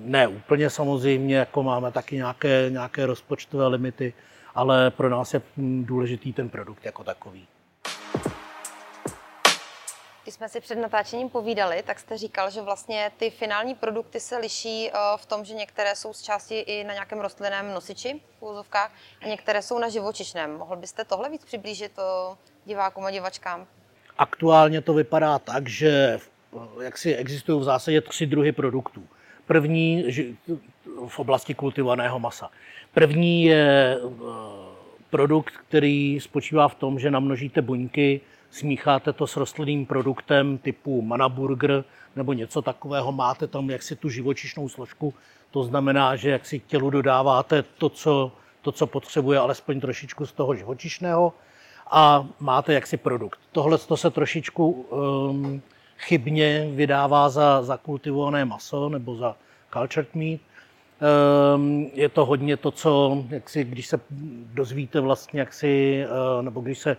Ne 0.05 0.27
úplně 0.27 0.69
samozřejmě, 0.69 1.35
jako 1.35 1.63
máme 1.63 1.91
taky 1.91 2.15
nějaké, 2.15 2.67
nějaké 2.69 3.05
rozpočtové 3.05 3.67
limity, 3.67 4.13
ale 4.55 4.91
pro 4.91 5.09
nás 5.09 5.33
je 5.33 5.41
důležitý 5.81 6.33
ten 6.33 6.49
produkt 6.49 6.85
jako 6.85 7.03
takový. 7.03 7.47
Když 10.25 10.35
jsme 10.35 10.49
si 10.49 10.61
před 10.61 10.75
natáčením 10.75 11.29
povídali, 11.29 11.83
tak 11.85 11.99
jste 11.99 12.17
říkal, 12.17 12.49
že 12.49 12.61
vlastně 12.61 13.11
ty 13.17 13.29
finální 13.29 13.75
produkty 13.75 14.19
se 14.19 14.37
liší 14.37 14.89
eh, 14.89 14.97
v 15.17 15.25
tom, 15.25 15.45
že 15.45 15.53
některé 15.53 15.95
jsou 15.95 16.13
z 16.13 16.21
části 16.21 16.59
i 16.59 16.83
na 16.83 16.93
nějakém 16.93 17.19
rostlinném 17.19 17.73
nosiči 17.73 18.21
v 18.39 18.43
úzovkách 18.43 18.91
a 19.21 19.27
některé 19.27 19.61
jsou 19.61 19.79
na 19.79 19.89
živočišném. 19.89 20.57
Mohl 20.57 20.75
byste 20.75 21.05
tohle 21.05 21.29
víc 21.29 21.45
přiblížit 21.45 21.91
eh, 21.99 22.35
divákům 22.65 23.05
a 23.05 23.11
divačkám? 23.11 23.67
Aktuálně 24.17 24.81
to 24.81 24.93
vypadá 24.93 25.39
tak, 25.39 25.69
že 25.69 26.19
jak 26.81 26.97
si 26.97 27.15
existují 27.15 27.59
v 27.59 27.63
zásadě 27.63 28.01
tři 28.01 28.25
druhy 28.25 28.51
produktů. 28.51 29.07
První 29.45 30.05
v 31.07 31.19
oblasti 31.19 31.53
kultivovaného 31.53 32.19
masa. 32.19 32.49
První 32.93 33.43
je 33.43 33.97
eh, 33.97 34.07
produkt, 35.09 35.53
který 35.67 36.19
spočívá 36.19 36.67
v 36.67 36.75
tom, 36.75 36.99
že 36.99 37.11
namnožíte 37.11 37.61
buňky 37.61 38.21
smícháte 38.55 39.13
to 39.13 39.27
s 39.27 39.37
rostlinným 39.37 39.85
produktem 39.85 40.57
typu 40.57 41.01
manaburger 41.01 41.83
nebo 42.15 42.33
něco 42.33 42.61
takového, 42.61 43.11
máte 43.11 43.47
tam 43.47 43.69
jaksi 43.69 43.95
tu 43.95 44.09
živočišnou 44.09 44.69
složku, 44.69 45.13
to 45.51 45.63
znamená, 45.63 46.15
že 46.15 46.29
jak 46.29 46.45
si 46.45 46.59
tělu 46.59 46.89
dodáváte 46.89 47.63
to, 47.63 47.89
co, 47.89 48.31
to, 48.61 48.71
co 48.71 48.87
potřebuje, 48.87 49.39
alespoň 49.39 49.81
trošičku 49.81 50.25
z 50.25 50.31
toho 50.31 50.55
živočišného 50.55 51.33
a 51.91 52.27
máte 52.39 52.73
jaksi 52.73 52.97
produkt. 52.97 53.39
Tohle 53.51 53.77
to 53.77 53.97
se 53.97 54.09
trošičku 54.09 54.71
um, 54.71 55.61
chybně 55.97 56.67
vydává 56.71 57.29
za, 57.29 57.63
za 57.63 57.77
kultivované 57.77 58.45
maso 58.45 58.89
nebo 58.89 59.15
za 59.15 59.35
cultured 59.73 60.15
meat. 60.15 60.39
Um, 61.55 61.89
je 61.93 62.09
to 62.09 62.25
hodně 62.25 62.57
to, 62.57 62.71
co, 62.71 63.23
jak 63.29 63.49
si, 63.49 63.63
když 63.63 63.87
se 63.87 63.99
dozvíte 64.53 64.99
vlastně, 64.99 65.39
jak 65.39 65.53
si, 65.53 66.05
uh, 66.07 66.43
nebo 66.43 66.61
když 66.61 66.79
se 66.79 66.97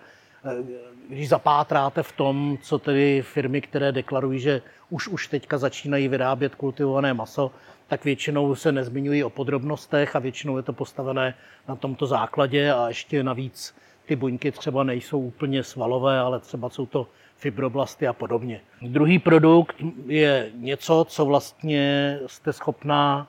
když 1.09 1.29
zapátráte 1.29 2.03
v 2.03 2.12
tom, 2.12 2.59
co 2.62 2.79
tedy 2.79 3.23
firmy, 3.23 3.61
které 3.61 3.93
deklarují, 3.93 4.41
že 4.41 4.62
už 4.91 5.09
už 5.09 5.26
teďka 5.26 5.59
začínají 5.59 6.09
vyrábět 6.09 6.55
kultivované 6.55 7.15
maso, 7.15 7.50
tak 7.87 8.05
většinou 8.05 8.55
se 8.55 8.73
nezmiňují 8.73 9.25
o 9.25 9.31
podrobnostech 9.31 10.17
a 10.17 10.19
většinou 10.19 10.57
je 10.57 10.62
to 10.62 10.73
postavené 10.73 11.35
na 11.69 11.76
tomto 11.76 12.07
základě 12.07 12.73
a 12.73 12.88
ještě 12.88 13.23
navíc 13.23 13.75
ty 14.07 14.17
buňky 14.17 14.53
třeba 14.53 14.85
nejsou 14.85 15.21
úplně 15.21 15.65
svalové, 15.65 16.19
ale 16.19 16.41
třeba 16.41 16.71
jsou 16.71 16.87
to 16.87 17.07
fibroblasty 17.37 18.07
a 18.07 18.12
podobně. 18.12 18.61
Druhý 18.83 19.19
produkt 19.19 19.76
je 20.07 20.50
něco, 20.55 21.07
co 21.09 21.25
vlastně 21.25 22.19
jste 22.26 22.53
schopná 22.53 23.29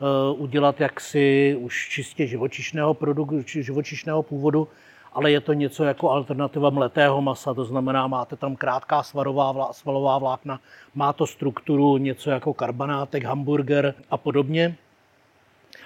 eh, 0.00 0.34
udělat 0.36 0.80
jaksi 0.80 1.56
už 1.60 1.88
čistě 1.88 2.26
živočišného 2.26 2.94
produktu, 2.94 3.42
živočišného 3.46 4.22
původu, 4.22 4.68
ale 5.12 5.30
je 5.30 5.40
to 5.40 5.52
něco 5.52 5.84
jako 5.84 6.10
alternativa 6.10 6.70
mletého 6.70 7.20
masa, 7.20 7.54
to 7.54 7.64
znamená, 7.64 8.06
máte 8.06 8.36
tam 8.36 8.56
krátká 8.56 9.02
svarová, 9.02 9.72
svalová 9.72 10.18
vlákna, 10.18 10.60
má 10.94 11.12
to 11.12 11.26
strukturu 11.26 11.96
něco 11.96 12.30
jako 12.30 12.54
karbanátek, 12.54 13.24
hamburger 13.24 13.94
a 14.10 14.16
podobně. 14.16 14.76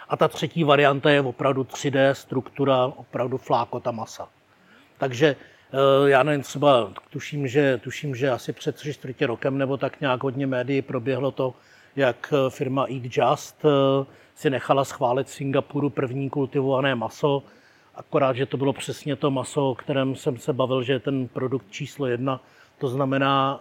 A 0.09 0.17
ta 0.17 0.29
třetí 0.29 0.65
varianta 0.65 1.11
je 1.11 1.21
opravdu 1.21 1.63
3D 1.63 2.13
struktura, 2.13 2.85
opravdu 2.85 3.39
flákota 3.39 3.91
masa. 3.91 4.29
Takže 4.99 5.37
eh, 5.37 6.11
já 6.11 6.23
nevím, 6.23 6.43
třeba 6.43 6.93
tuším, 7.11 7.49
že, 7.49 7.79
tuším, 7.79 8.15
že 8.15 8.31
asi 8.31 8.53
před 8.53 8.77
tři 8.77 8.95
čtvrtě 8.95 9.27
rokem 9.27 9.59
nebo 9.59 9.77
tak 9.77 10.01
nějak 10.01 10.23
hodně 10.23 10.47
médií 10.47 10.83
proběhlo 10.83 11.31
to, 11.31 11.55
jak 11.97 12.33
eh, 12.33 12.51
firma 12.51 12.87
Eat 12.91 13.03
Just 13.17 13.65
eh, 13.65 14.07
si 14.35 14.51
nechala 14.51 14.85
schválit 14.85 15.27
v 15.27 15.31
Singapuru 15.31 15.91
první 15.91 16.31
kultivované 16.31 16.95
maso, 16.95 17.43
akorát, 17.97 18.37
že 18.37 18.47
to 18.47 18.57
bylo 18.57 18.73
přesně 18.73 19.17
to 19.17 19.31
maso, 19.31 19.71
o 19.71 19.75
kterém 19.75 20.17
jsem 20.17 20.39
se 20.39 20.53
bavil, 20.53 20.83
že 20.83 20.93
je 20.93 21.01
ten 21.01 21.29
produkt 21.29 21.71
číslo 21.71 22.07
jedna, 22.07 22.41
to 22.79 22.89
znamená, 22.89 23.61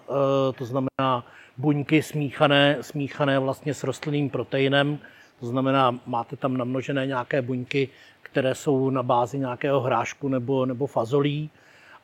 to 0.57 0.65
znamená 0.65 1.25
buňky 1.57 2.03
smíchané, 2.03 2.77
smíchané 2.81 3.39
vlastně 3.39 3.73
s 3.73 3.83
rostlinným 3.83 4.29
proteinem, 4.29 4.99
to 5.39 5.45
znamená, 5.45 5.99
máte 6.05 6.35
tam 6.35 6.57
namnožené 6.57 7.07
nějaké 7.07 7.41
buňky, 7.41 7.89
které 8.21 8.55
jsou 8.55 8.89
na 8.89 9.03
bázi 9.03 9.39
nějakého 9.39 9.79
hrášku 9.79 10.27
nebo, 10.27 10.65
nebo 10.65 10.87
fazolí. 10.87 11.49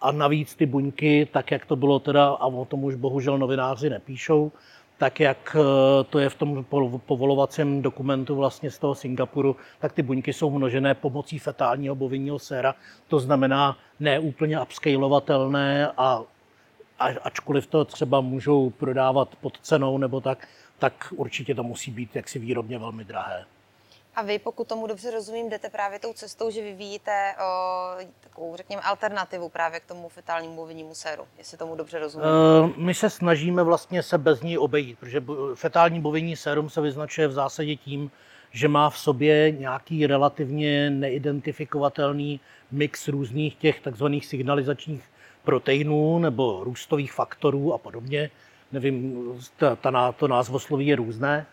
A 0.02 0.12
navíc 0.12 0.56
ty 0.56 0.66
buňky, 0.66 1.28
tak 1.32 1.52
jak 1.52 1.66
to 1.66 1.76
bylo 1.76 2.00
teda, 2.00 2.28
a 2.28 2.46
o 2.46 2.66
tom 2.66 2.84
už 2.84 2.96
bohužel 2.96 3.38
novináři 3.38 3.90
nepíšou, 3.90 4.52
tak 5.00 5.20
jak 5.20 5.56
eh, 5.60 6.04
to 6.04 6.20
je 6.20 6.30
v 6.30 6.36
tom 6.36 6.66
povolovacím 7.06 7.82
dokumentu 7.82 8.36
vlastně 8.36 8.72
z 8.72 8.78
toho 8.80 8.96
Singapuru, 8.96 9.56
tak 9.80 9.94
ty 9.94 10.02
buňky 10.02 10.34
jsou 10.34 10.50
množené 10.50 10.94
pomocí 10.94 11.40
fetálního 11.40 11.96
bovinního 11.96 12.40
séra. 12.40 12.76
To 13.08 13.20
znamená 13.20 13.78
neúplně 14.00 14.62
upscalovatelné 14.62 15.92
a 15.98 16.22
ačkoliv 17.00 17.68
to 17.68 17.86
třeba 17.86 18.22
můžou 18.22 18.70
prodávat 18.70 19.36
pod 19.42 19.60
cenou 19.62 19.98
nebo 19.98 20.22
tak, 20.22 20.48
tak 20.80 21.14
určitě 21.16 21.56
to 21.56 21.64
musí 21.64 21.92
být 21.92 22.16
jaksi 22.16 22.40
výrobně 22.40 22.80
velmi 22.80 23.04
drahé. 23.04 23.46
A 24.20 24.22
vy, 24.22 24.40
pokud 24.40 24.68
tomu 24.68 24.88
dobře 24.88 25.12
rozumím, 25.12 25.50
jdete 25.50 25.70
právě 25.70 26.00
tou 26.00 26.14
cestou, 26.14 26.50
že 26.50 26.62
vyvíjíte 26.62 27.36
o, 27.40 28.12
takovou, 28.20 28.56
řekněme, 28.56 28.82
alternativu 28.82 29.50
právě 29.50 29.80
k 29.80 29.86
tomu 29.86 30.10
fetálnímu 30.10 30.56
bovinnímu 30.56 30.94
séru, 30.96 31.24
jestli 31.38 31.58
tomu 31.58 31.76
dobře 31.76 32.00
rozumím. 32.00 32.28
Uh, 32.28 32.78
my 32.78 32.94
se 32.94 33.10
snažíme 33.10 33.64
vlastně 33.64 34.04
se 34.04 34.18
bez 34.18 34.42
ní 34.42 34.58
obejít, 34.58 35.00
protože 35.00 35.24
fetální 35.56 36.02
bovinní 36.02 36.36
sérum 36.36 36.70
se 36.70 36.82
vyznačuje 36.82 37.28
v 37.28 37.32
zásadě 37.32 37.76
tím, 37.76 38.12
že 38.52 38.68
má 38.68 38.90
v 38.90 38.98
sobě 38.98 39.52
nějaký 39.52 40.08
relativně 40.08 40.90
neidentifikovatelný 40.90 42.40
mix 42.72 43.08
různých 43.08 43.56
těch 43.56 43.82
takzvaných 43.82 44.26
signalizačních 44.26 45.04
proteinů 45.44 46.20
nebo 46.20 46.64
růstových 46.64 47.14
faktorů 47.14 47.74
a 47.74 47.78
podobně. 47.78 48.30
Nevím, 48.72 49.24
ta, 49.58 49.76
ta, 49.76 50.12
to 50.12 50.28
názvosloví 50.28 50.88
je 50.88 50.96
různé. 50.96 51.46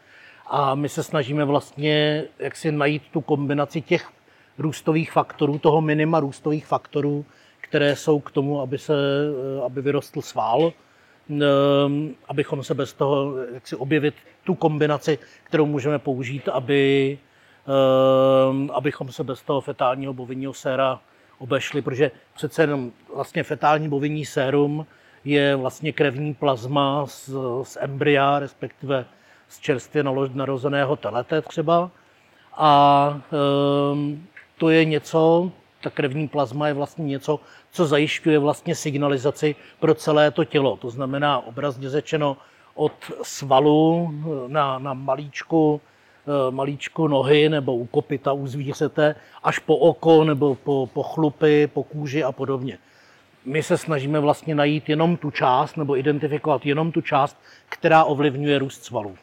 A 0.47 0.75
my 0.75 0.88
se 0.88 1.03
snažíme 1.03 1.45
vlastně 1.45 2.25
jak 2.38 2.57
si 2.57 2.73
najít 2.73 3.03
tu 3.12 3.21
kombinaci 3.21 3.81
těch 3.81 4.11
růstových 4.59 5.12
faktorů, 5.12 5.59
toho 5.59 5.81
minima 5.81 6.20
růstových 6.20 6.66
faktorů, 6.66 7.25
které 7.61 7.97
jsou 7.97 8.20
k 8.20 8.31
tomu, 8.31 8.61
aby, 8.61 8.79
se, 8.79 8.94
aby 9.66 9.83
vyrostl 9.83 10.23
sval, 10.23 10.73
ehm, 11.31 12.14
abychom 12.29 12.62
se 12.62 12.75
bez 12.75 12.92
toho, 12.92 13.37
jak 13.55 13.66
si 13.66 13.77
objevit 13.77 14.14
tu 14.44 14.55
kombinaci, 14.55 15.18
kterou 15.44 15.66
můžeme 15.66 15.99
použít, 15.99 16.49
aby, 16.49 17.18
ehm, 17.66 18.70
abychom 18.75 19.12
se 19.12 19.25
bez 19.25 19.42
toho 19.42 19.61
fetálního 19.61 20.12
bovinního 20.14 20.53
séra 20.53 21.01
obešli, 21.38 21.83
protože 21.83 22.11
přece 22.35 22.62
jenom 22.62 22.92
vlastně 23.14 23.42
fetální 23.42 23.88
bovinní 23.88 24.25
sérum 24.25 24.87
je 25.25 25.57
vlastně 25.57 25.92
krevní 25.92 26.35
plazma 26.35 27.07
z, 27.07 27.31
z 27.62 27.79
embrya, 27.81 28.38
respektive 28.38 29.05
z 29.48 29.59
čerstvě 29.59 30.04
narozeného 30.35 30.96
telete 30.96 31.42
třeba. 31.42 31.90
A 32.56 33.20
e, 33.32 34.18
to 34.59 34.70
je 34.70 34.85
něco, 34.85 35.50
ta 35.82 35.90
krevní 35.90 36.28
plazma 36.28 36.68
je 36.68 36.74
vlastně 36.74 37.04
něco, 37.04 37.40
co 37.70 37.87
zajišťuje 37.87 38.38
vlastně 38.38 38.74
signalizaci 38.74 39.54
pro 39.80 39.94
celé 39.94 40.30
to 40.30 40.44
tělo. 40.44 40.76
To 40.76 40.90
znamená 40.90 41.46
obrazně 41.46 41.90
řečeno 41.90 42.37
od 42.74 42.92
svalu 43.22 44.14
na, 44.46 44.78
na 44.78 44.94
malíčku, 44.94 45.80
e, 46.26 46.50
malíčku 46.50 47.09
nohy 47.09 47.48
nebo 47.48 47.76
u 47.76 47.87
kopita 47.87 48.32
u 48.32 48.46
zvířete 48.46 49.14
až 49.42 49.59
po 49.59 49.76
oko 49.76 50.24
nebo 50.24 50.54
po, 50.54 50.88
po 50.92 51.02
chlupy, 51.02 51.66
po 51.66 51.82
kůži 51.82 52.24
a 52.24 52.32
podobně 52.32 52.78
my 53.46 53.62
se 53.62 53.78
snažíme 53.78 54.20
vlastně 54.20 54.54
najít 54.54 54.88
jenom 54.88 55.16
tu 55.16 55.30
část 55.30 55.76
nebo 55.76 55.96
identifikovat 55.96 56.66
jenom 56.66 56.92
tu 56.92 57.00
část, 57.00 57.37
která 57.68 58.04
ovlivňuje 58.04 58.59
růst 58.59 58.85
svalů. 58.85 59.16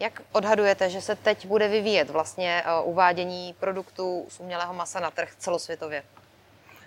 Jak 0.00 0.22
odhadujete, 0.32 0.90
že 0.90 1.00
se 1.00 1.16
teď 1.16 1.46
bude 1.46 1.68
vyvíjet 1.68 2.10
vlastně 2.10 2.62
eh, 2.64 2.82
uvádění 2.84 3.54
produktů 3.60 4.24
z 4.28 4.40
umělého 4.40 4.74
masa 4.74 5.00
na 5.00 5.10
trh 5.10 5.28
celosvětově? 5.38 6.02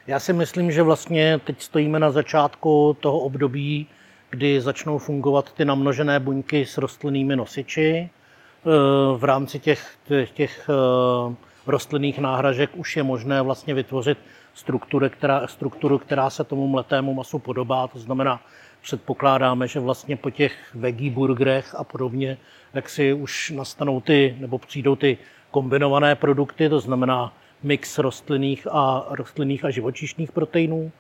Já 0.08 0.20
si 0.20 0.34
myslím, 0.34 0.72
že 0.72 0.84
vlastně 0.84 1.40
teď 1.40 1.62
stojíme 1.62 2.00
na 2.00 2.12
začátku 2.12 2.98
toho 3.00 3.20
období, 3.20 3.88
kdy 4.30 4.62
začnou 4.62 4.98
fungovat 4.98 5.54
ty 5.54 5.66
namnožené 5.66 6.20
buňky 6.20 6.66
s 6.66 6.78
rostlinnými 6.78 7.36
nosiči. 7.36 8.10
Eh, 8.10 8.70
v 9.18 9.24
rámci 9.24 9.60
těch, 9.60 9.96
těch, 10.08 10.32
těch 10.32 10.70
eh, 10.70 11.36
rostlinných 11.68 12.20
náhražek 12.20 12.70
už 12.74 12.98
je 12.98 13.04
možné 13.04 13.42
vlastně 13.42 13.74
vytvořit 13.74 14.18
strukturu, 14.54 15.10
která, 15.10 15.48
strukturu, 15.48 15.98
která 15.98 16.30
se 16.30 16.44
tomu 16.44 16.68
mletému 16.68 17.14
masu 17.14 17.40
podobá. 17.40 17.88
To 17.88 18.00
znamená, 18.00 18.42
předpokládáme, 18.82 19.68
že 19.68 19.80
vlastně 19.80 20.18
po 20.18 20.30
těch 20.30 20.76
veggie 20.76 21.12
burgerech 21.12 21.76
a 21.76 21.84
podobně, 21.84 22.38
jak 22.74 22.90
si 22.90 23.14
už 23.14 23.50
nastanou 23.56 24.02
ty, 24.02 24.36
nebo 24.40 24.58
přijdou 24.58 24.96
ty 24.96 25.18
kombinované 25.52 26.16
produkty, 26.16 26.70
to 26.70 26.80
znamená 26.80 27.34
mix 27.64 27.98
rostlinných 27.98 28.68
a, 28.72 29.06
rostlinných 29.10 29.66
a 29.66 29.70
živočišných 29.70 30.32
proteinů. 30.32 30.92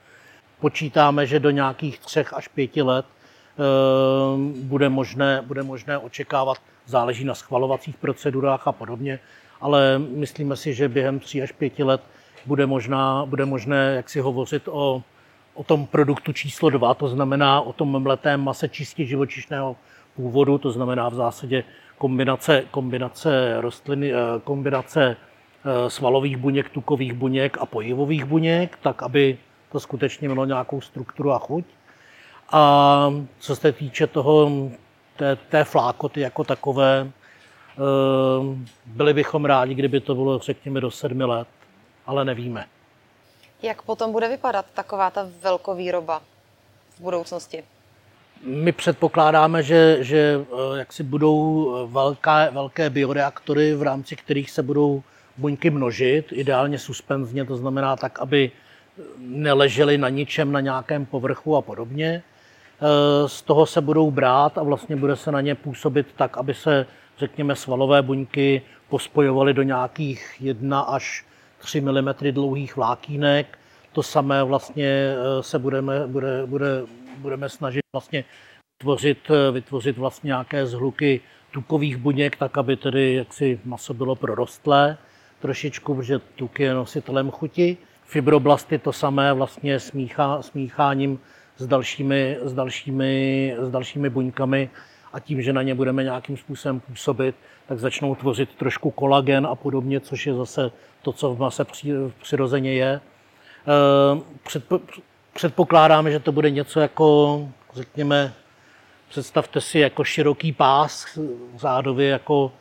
Počítáme, 0.60 1.26
že 1.26 1.40
do 1.40 1.50
nějakých 1.50 2.00
třech 2.00 2.34
až 2.34 2.48
pěti 2.48 2.82
let 2.82 3.06
e, 3.06 3.12
bude 4.64 4.90
možné, 4.90 5.42
bude 5.46 5.64
možné 5.64 5.98
očekávat, 5.98 6.58
záleží 6.86 7.26
na 7.26 7.36
schvalovacích 7.36 7.98
procedurách 7.98 8.68
a 8.68 8.72
podobně, 8.72 9.20
ale 9.62 10.00
myslíme 10.00 10.56
si, 10.56 10.74
že 10.74 10.90
během 10.90 11.20
tří 11.20 11.42
až 11.42 11.52
pěti 11.52 11.84
let 11.84 12.02
bude, 12.46 12.66
možná, 12.66 13.26
bude 13.26 13.46
možné 13.46 13.94
jak 13.96 14.10
si 14.10 14.20
hovořit 14.20 14.64
o, 14.68 15.04
o 15.62 15.64
tom 15.64 15.86
produktu 15.86 16.34
číslo 16.34 16.70
dva, 16.70 16.94
to 16.94 17.08
znamená 17.08 17.62
o 17.62 17.74
tom 17.74 18.04
mletém 18.04 18.42
mase 18.42 18.70
čistě 18.70 19.06
živočišného 19.06 19.76
původu, 20.16 20.58
to 20.58 20.72
znamená 20.72 21.10
v 21.10 21.14
zásadě 21.14 21.64
kombinace, 21.98 22.64
kombinace 22.72 23.62
rostliny, 23.62 24.14
eh, 24.14 24.18
kombinace 24.44 25.18
eh, 25.18 25.90
svalových 25.90 26.38
buněk, 26.38 26.70
tukových 26.70 27.14
buněk 27.14 27.58
a 27.62 27.66
pojivových 27.66 28.26
buněk, 28.26 28.78
tak 28.82 29.04
aby 29.04 29.38
to 29.72 29.80
skutečně 29.80 30.28
mělo 30.28 30.46
nějakou 30.46 30.82
strukturu 30.82 31.32
a 31.32 31.40
chuť. 31.40 31.66
A 32.52 33.14
co 33.40 33.56
se 33.56 33.72
týče 33.72 34.08
toho, 34.08 34.52
té, 35.16 35.36
té 35.36 35.64
flákoty 35.64 36.22
jako 36.22 36.44
takové, 36.44 37.12
Ehm, 37.78 38.66
byli 38.86 39.14
bychom 39.14 39.46
rádi, 39.46 39.74
kdyby 39.74 40.00
to 40.00 40.16
bylo, 40.16 40.40
řekněme, 40.40 40.82
do 40.82 40.92
sedmi 40.92 41.24
let, 41.24 41.48
ale 42.06 42.26
nevíme. 42.26 42.66
Jak 43.64 43.82
potom 43.82 44.12
bude 44.12 44.28
vypadat 44.28 44.66
taková 44.74 45.10
ta 45.10 45.30
velkovýroba 45.42 46.22
v 46.98 47.02
budoucnosti? 47.02 47.64
My 48.44 48.72
předpokládáme, 48.72 49.64
že, 49.64 49.98
že 50.02 50.42
eh, 50.42 50.78
jak 50.78 50.94
si 50.94 51.04
budou 51.04 51.72
velké, 51.88 52.50
velké 52.52 52.90
bioreaktory, 52.90 53.76
v 53.76 53.82
rámci 53.82 54.16
kterých 54.16 54.52
se 54.52 54.64
budou 54.64 55.04
buňky 55.38 55.70
množit, 55.70 56.26
ideálně 56.32 56.80
suspenzně, 56.80 57.46
to 57.46 57.58
znamená 57.58 57.96
tak, 57.96 58.20
aby 58.20 58.52
neležely 59.18 59.98
na 59.98 60.10
ničem, 60.10 60.52
na 60.52 60.60
nějakém 60.60 61.06
povrchu 61.06 61.56
a 61.56 61.62
podobně. 61.62 62.24
Eh, 62.82 63.30
z 63.30 63.42
toho 63.42 63.66
se 63.66 63.82
budou 63.82 64.12
brát 64.12 64.58
a 64.58 64.64
vlastně 64.64 64.96
bude 64.96 65.16
se 65.16 65.32
na 65.32 65.42
ně 65.42 65.56
působit 65.56 66.08
tak, 66.16 66.38
aby 66.38 66.54
se 66.54 66.86
řekněme, 67.18 67.56
svalové 67.56 68.02
buňky 68.02 68.62
pospojovaly 68.90 69.54
do 69.54 69.64
nějakých 69.64 70.36
1 70.40 70.82
až 70.82 71.26
3 71.62 71.82
mm 71.82 72.10
dlouhých 72.32 72.76
vlákínek. 72.76 73.58
To 73.92 74.04
samé 74.04 74.44
vlastně 74.44 75.16
se 75.42 75.60
budeme, 75.60 76.08
bude, 76.08 76.46
bude, 76.46 76.84
budeme 77.18 77.50
snažit 77.50 77.82
vlastně 77.96 78.24
vytvořit, 78.80 79.32
vytvořit 79.52 79.98
vlastně 79.98 80.28
nějaké 80.28 80.66
zhluky 80.66 81.22
tukových 81.52 81.98
buněk, 81.98 82.36
tak 82.36 82.58
aby 82.58 82.76
tedy 82.78 83.14
jaksi 83.14 83.60
maso 83.66 83.94
bylo 83.94 84.16
prorostlé 84.16 84.98
trošičku, 85.40 85.96
protože 85.96 86.20
tuk 86.20 86.60
je 86.60 86.74
nositelem 86.74 87.32
chuti. 87.32 87.78
Fibroblasty 88.06 88.78
to 88.78 88.94
samé 88.94 89.34
vlastně 89.34 89.80
smíchá, 89.80 90.42
smícháním 90.42 91.20
s 91.58 91.68
dalšími, 91.68 92.38
s, 92.42 92.54
dalšími, 92.54 93.56
s 93.60 93.70
dalšími 93.70 94.10
buňkami 94.10 94.70
a 95.14 95.20
tím, 95.20 95.42
že 95.42 95.54
na 95.54 95.62
ně 95.62 95.76
budeme 95.76 96.04
nějakým 96.04 96.38
způsobem 96.38 96.80
působit, 96.80 97.36
tak 97.68 97.80
začnou 97.80 98.16
tvořit 98.16 98.56
trošku 98.56 98.92
kolagen 98.92 99.48
a 99.48 99.56
podobně, 99.56 100.00
což 100.00 100.28
je 100.28 100.34
zase 100.34 100.72
to, 101.02 101.14
co 101.14 101.36
v 101.36 101.40
mase 101.40 101.66
přirozeně 102.22 102.74
je. 102.74 103.02
Eh, 103.68 104.60
předpokládáme, 105.34 106.12
že 106.12 106.20
to 106.20 106.32
bude 106.32 106.50
něco 106.50 106.80
jako, 106.80 107.40
řekněme, 107.74 108.34
představte 109.10 109.62
si 109.62 109.80
jako 109.80 110.04
široký 110.04 110.52
pás, 110.52 111.20
zádově 111.58 112.10
jako 112.10 112.52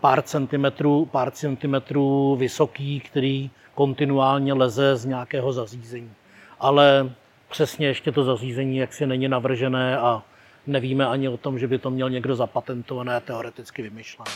pár 0.00 0.22
centimetrů, 0.22 1.06
pár 1.06 1.30
centimetrů 1.30 2.36
vysoký, 2.36 3.00
který 3.00 3.50
kontinuálně 3.74 4.52
leze 4.52 4.96
z 4.96 5.04
nějakého 5.04 5.52
zařízení. 5.52 6.12
Ale 6.60 7.10
přesně 7.50 7.86
ještě 7.86 8.12
to 8.12 8.24
zařízení 8.24 8.76
jaksi 8.76 9.06
není 9.06 9.28
navržené 9.28 9.98
a 9.98 10.22
nevíme 10.66 11.06
ani 11.06 11.28
o 11.28 11.36
tom, 11.36 11.58
že 11.58 11.68
by 11.68 11.78
to 11.78 11.90
měl 11.90 12.10
někdo 12.10 12.36
zapatentované, 12.36 13.20
teoreticky 13.20 13.82
vymyšlené. 13.82 14.30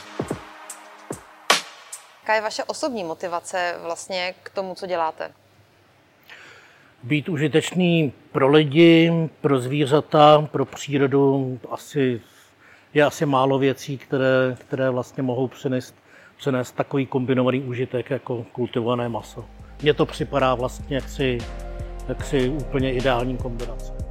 Jaká 2.22 2.34
je 2.34 2.40
vaše 2.40 2.64
osobní 2.64 3.04
motivace 3.04 3.74
vlastně 3.82 4.34
k 4.42 4.50
tomu, 4.50 4.74
co 4.74 4.86
děláte? 4.86 5.32
Být 7.02 7.28
užitečný 7.28 8.12
pro 8.32 8.48
lidi, 8.48 9.12
pro 9.40 9.60
zvířata, 9.60 10.48
pro 10.52 10.64
přírodu 10.64 11.58
asi 11.70 12.20
je 12.94 13.04
asi 13.04 13.26
málo 13.26 13.58
věcí, 13.58 13.98
které, 13.98 14.56
které 14.58 14.90
vlastně 14.90 15.22
mohou 15.22 15.48
přinést, 15.48 15.94
přinést 16.36 16.72
takový 16.72 17.06
kombinovaný 17.06 17.60
užitek 17.60 18.10
jako 18.10 18.46
kultivované 18.52 19.08
maso. 19.08 19.44
Mně 19.82 19.94
to 19.94 20.06
připadá 20.06 20.54
vlastně 20.54 20.96
jaksi, 20.96 21.38
jaksi 22.08 22.48
úplně 22.48 22.92
ideální 22.92 23.36
kombinace. 23.36 24.03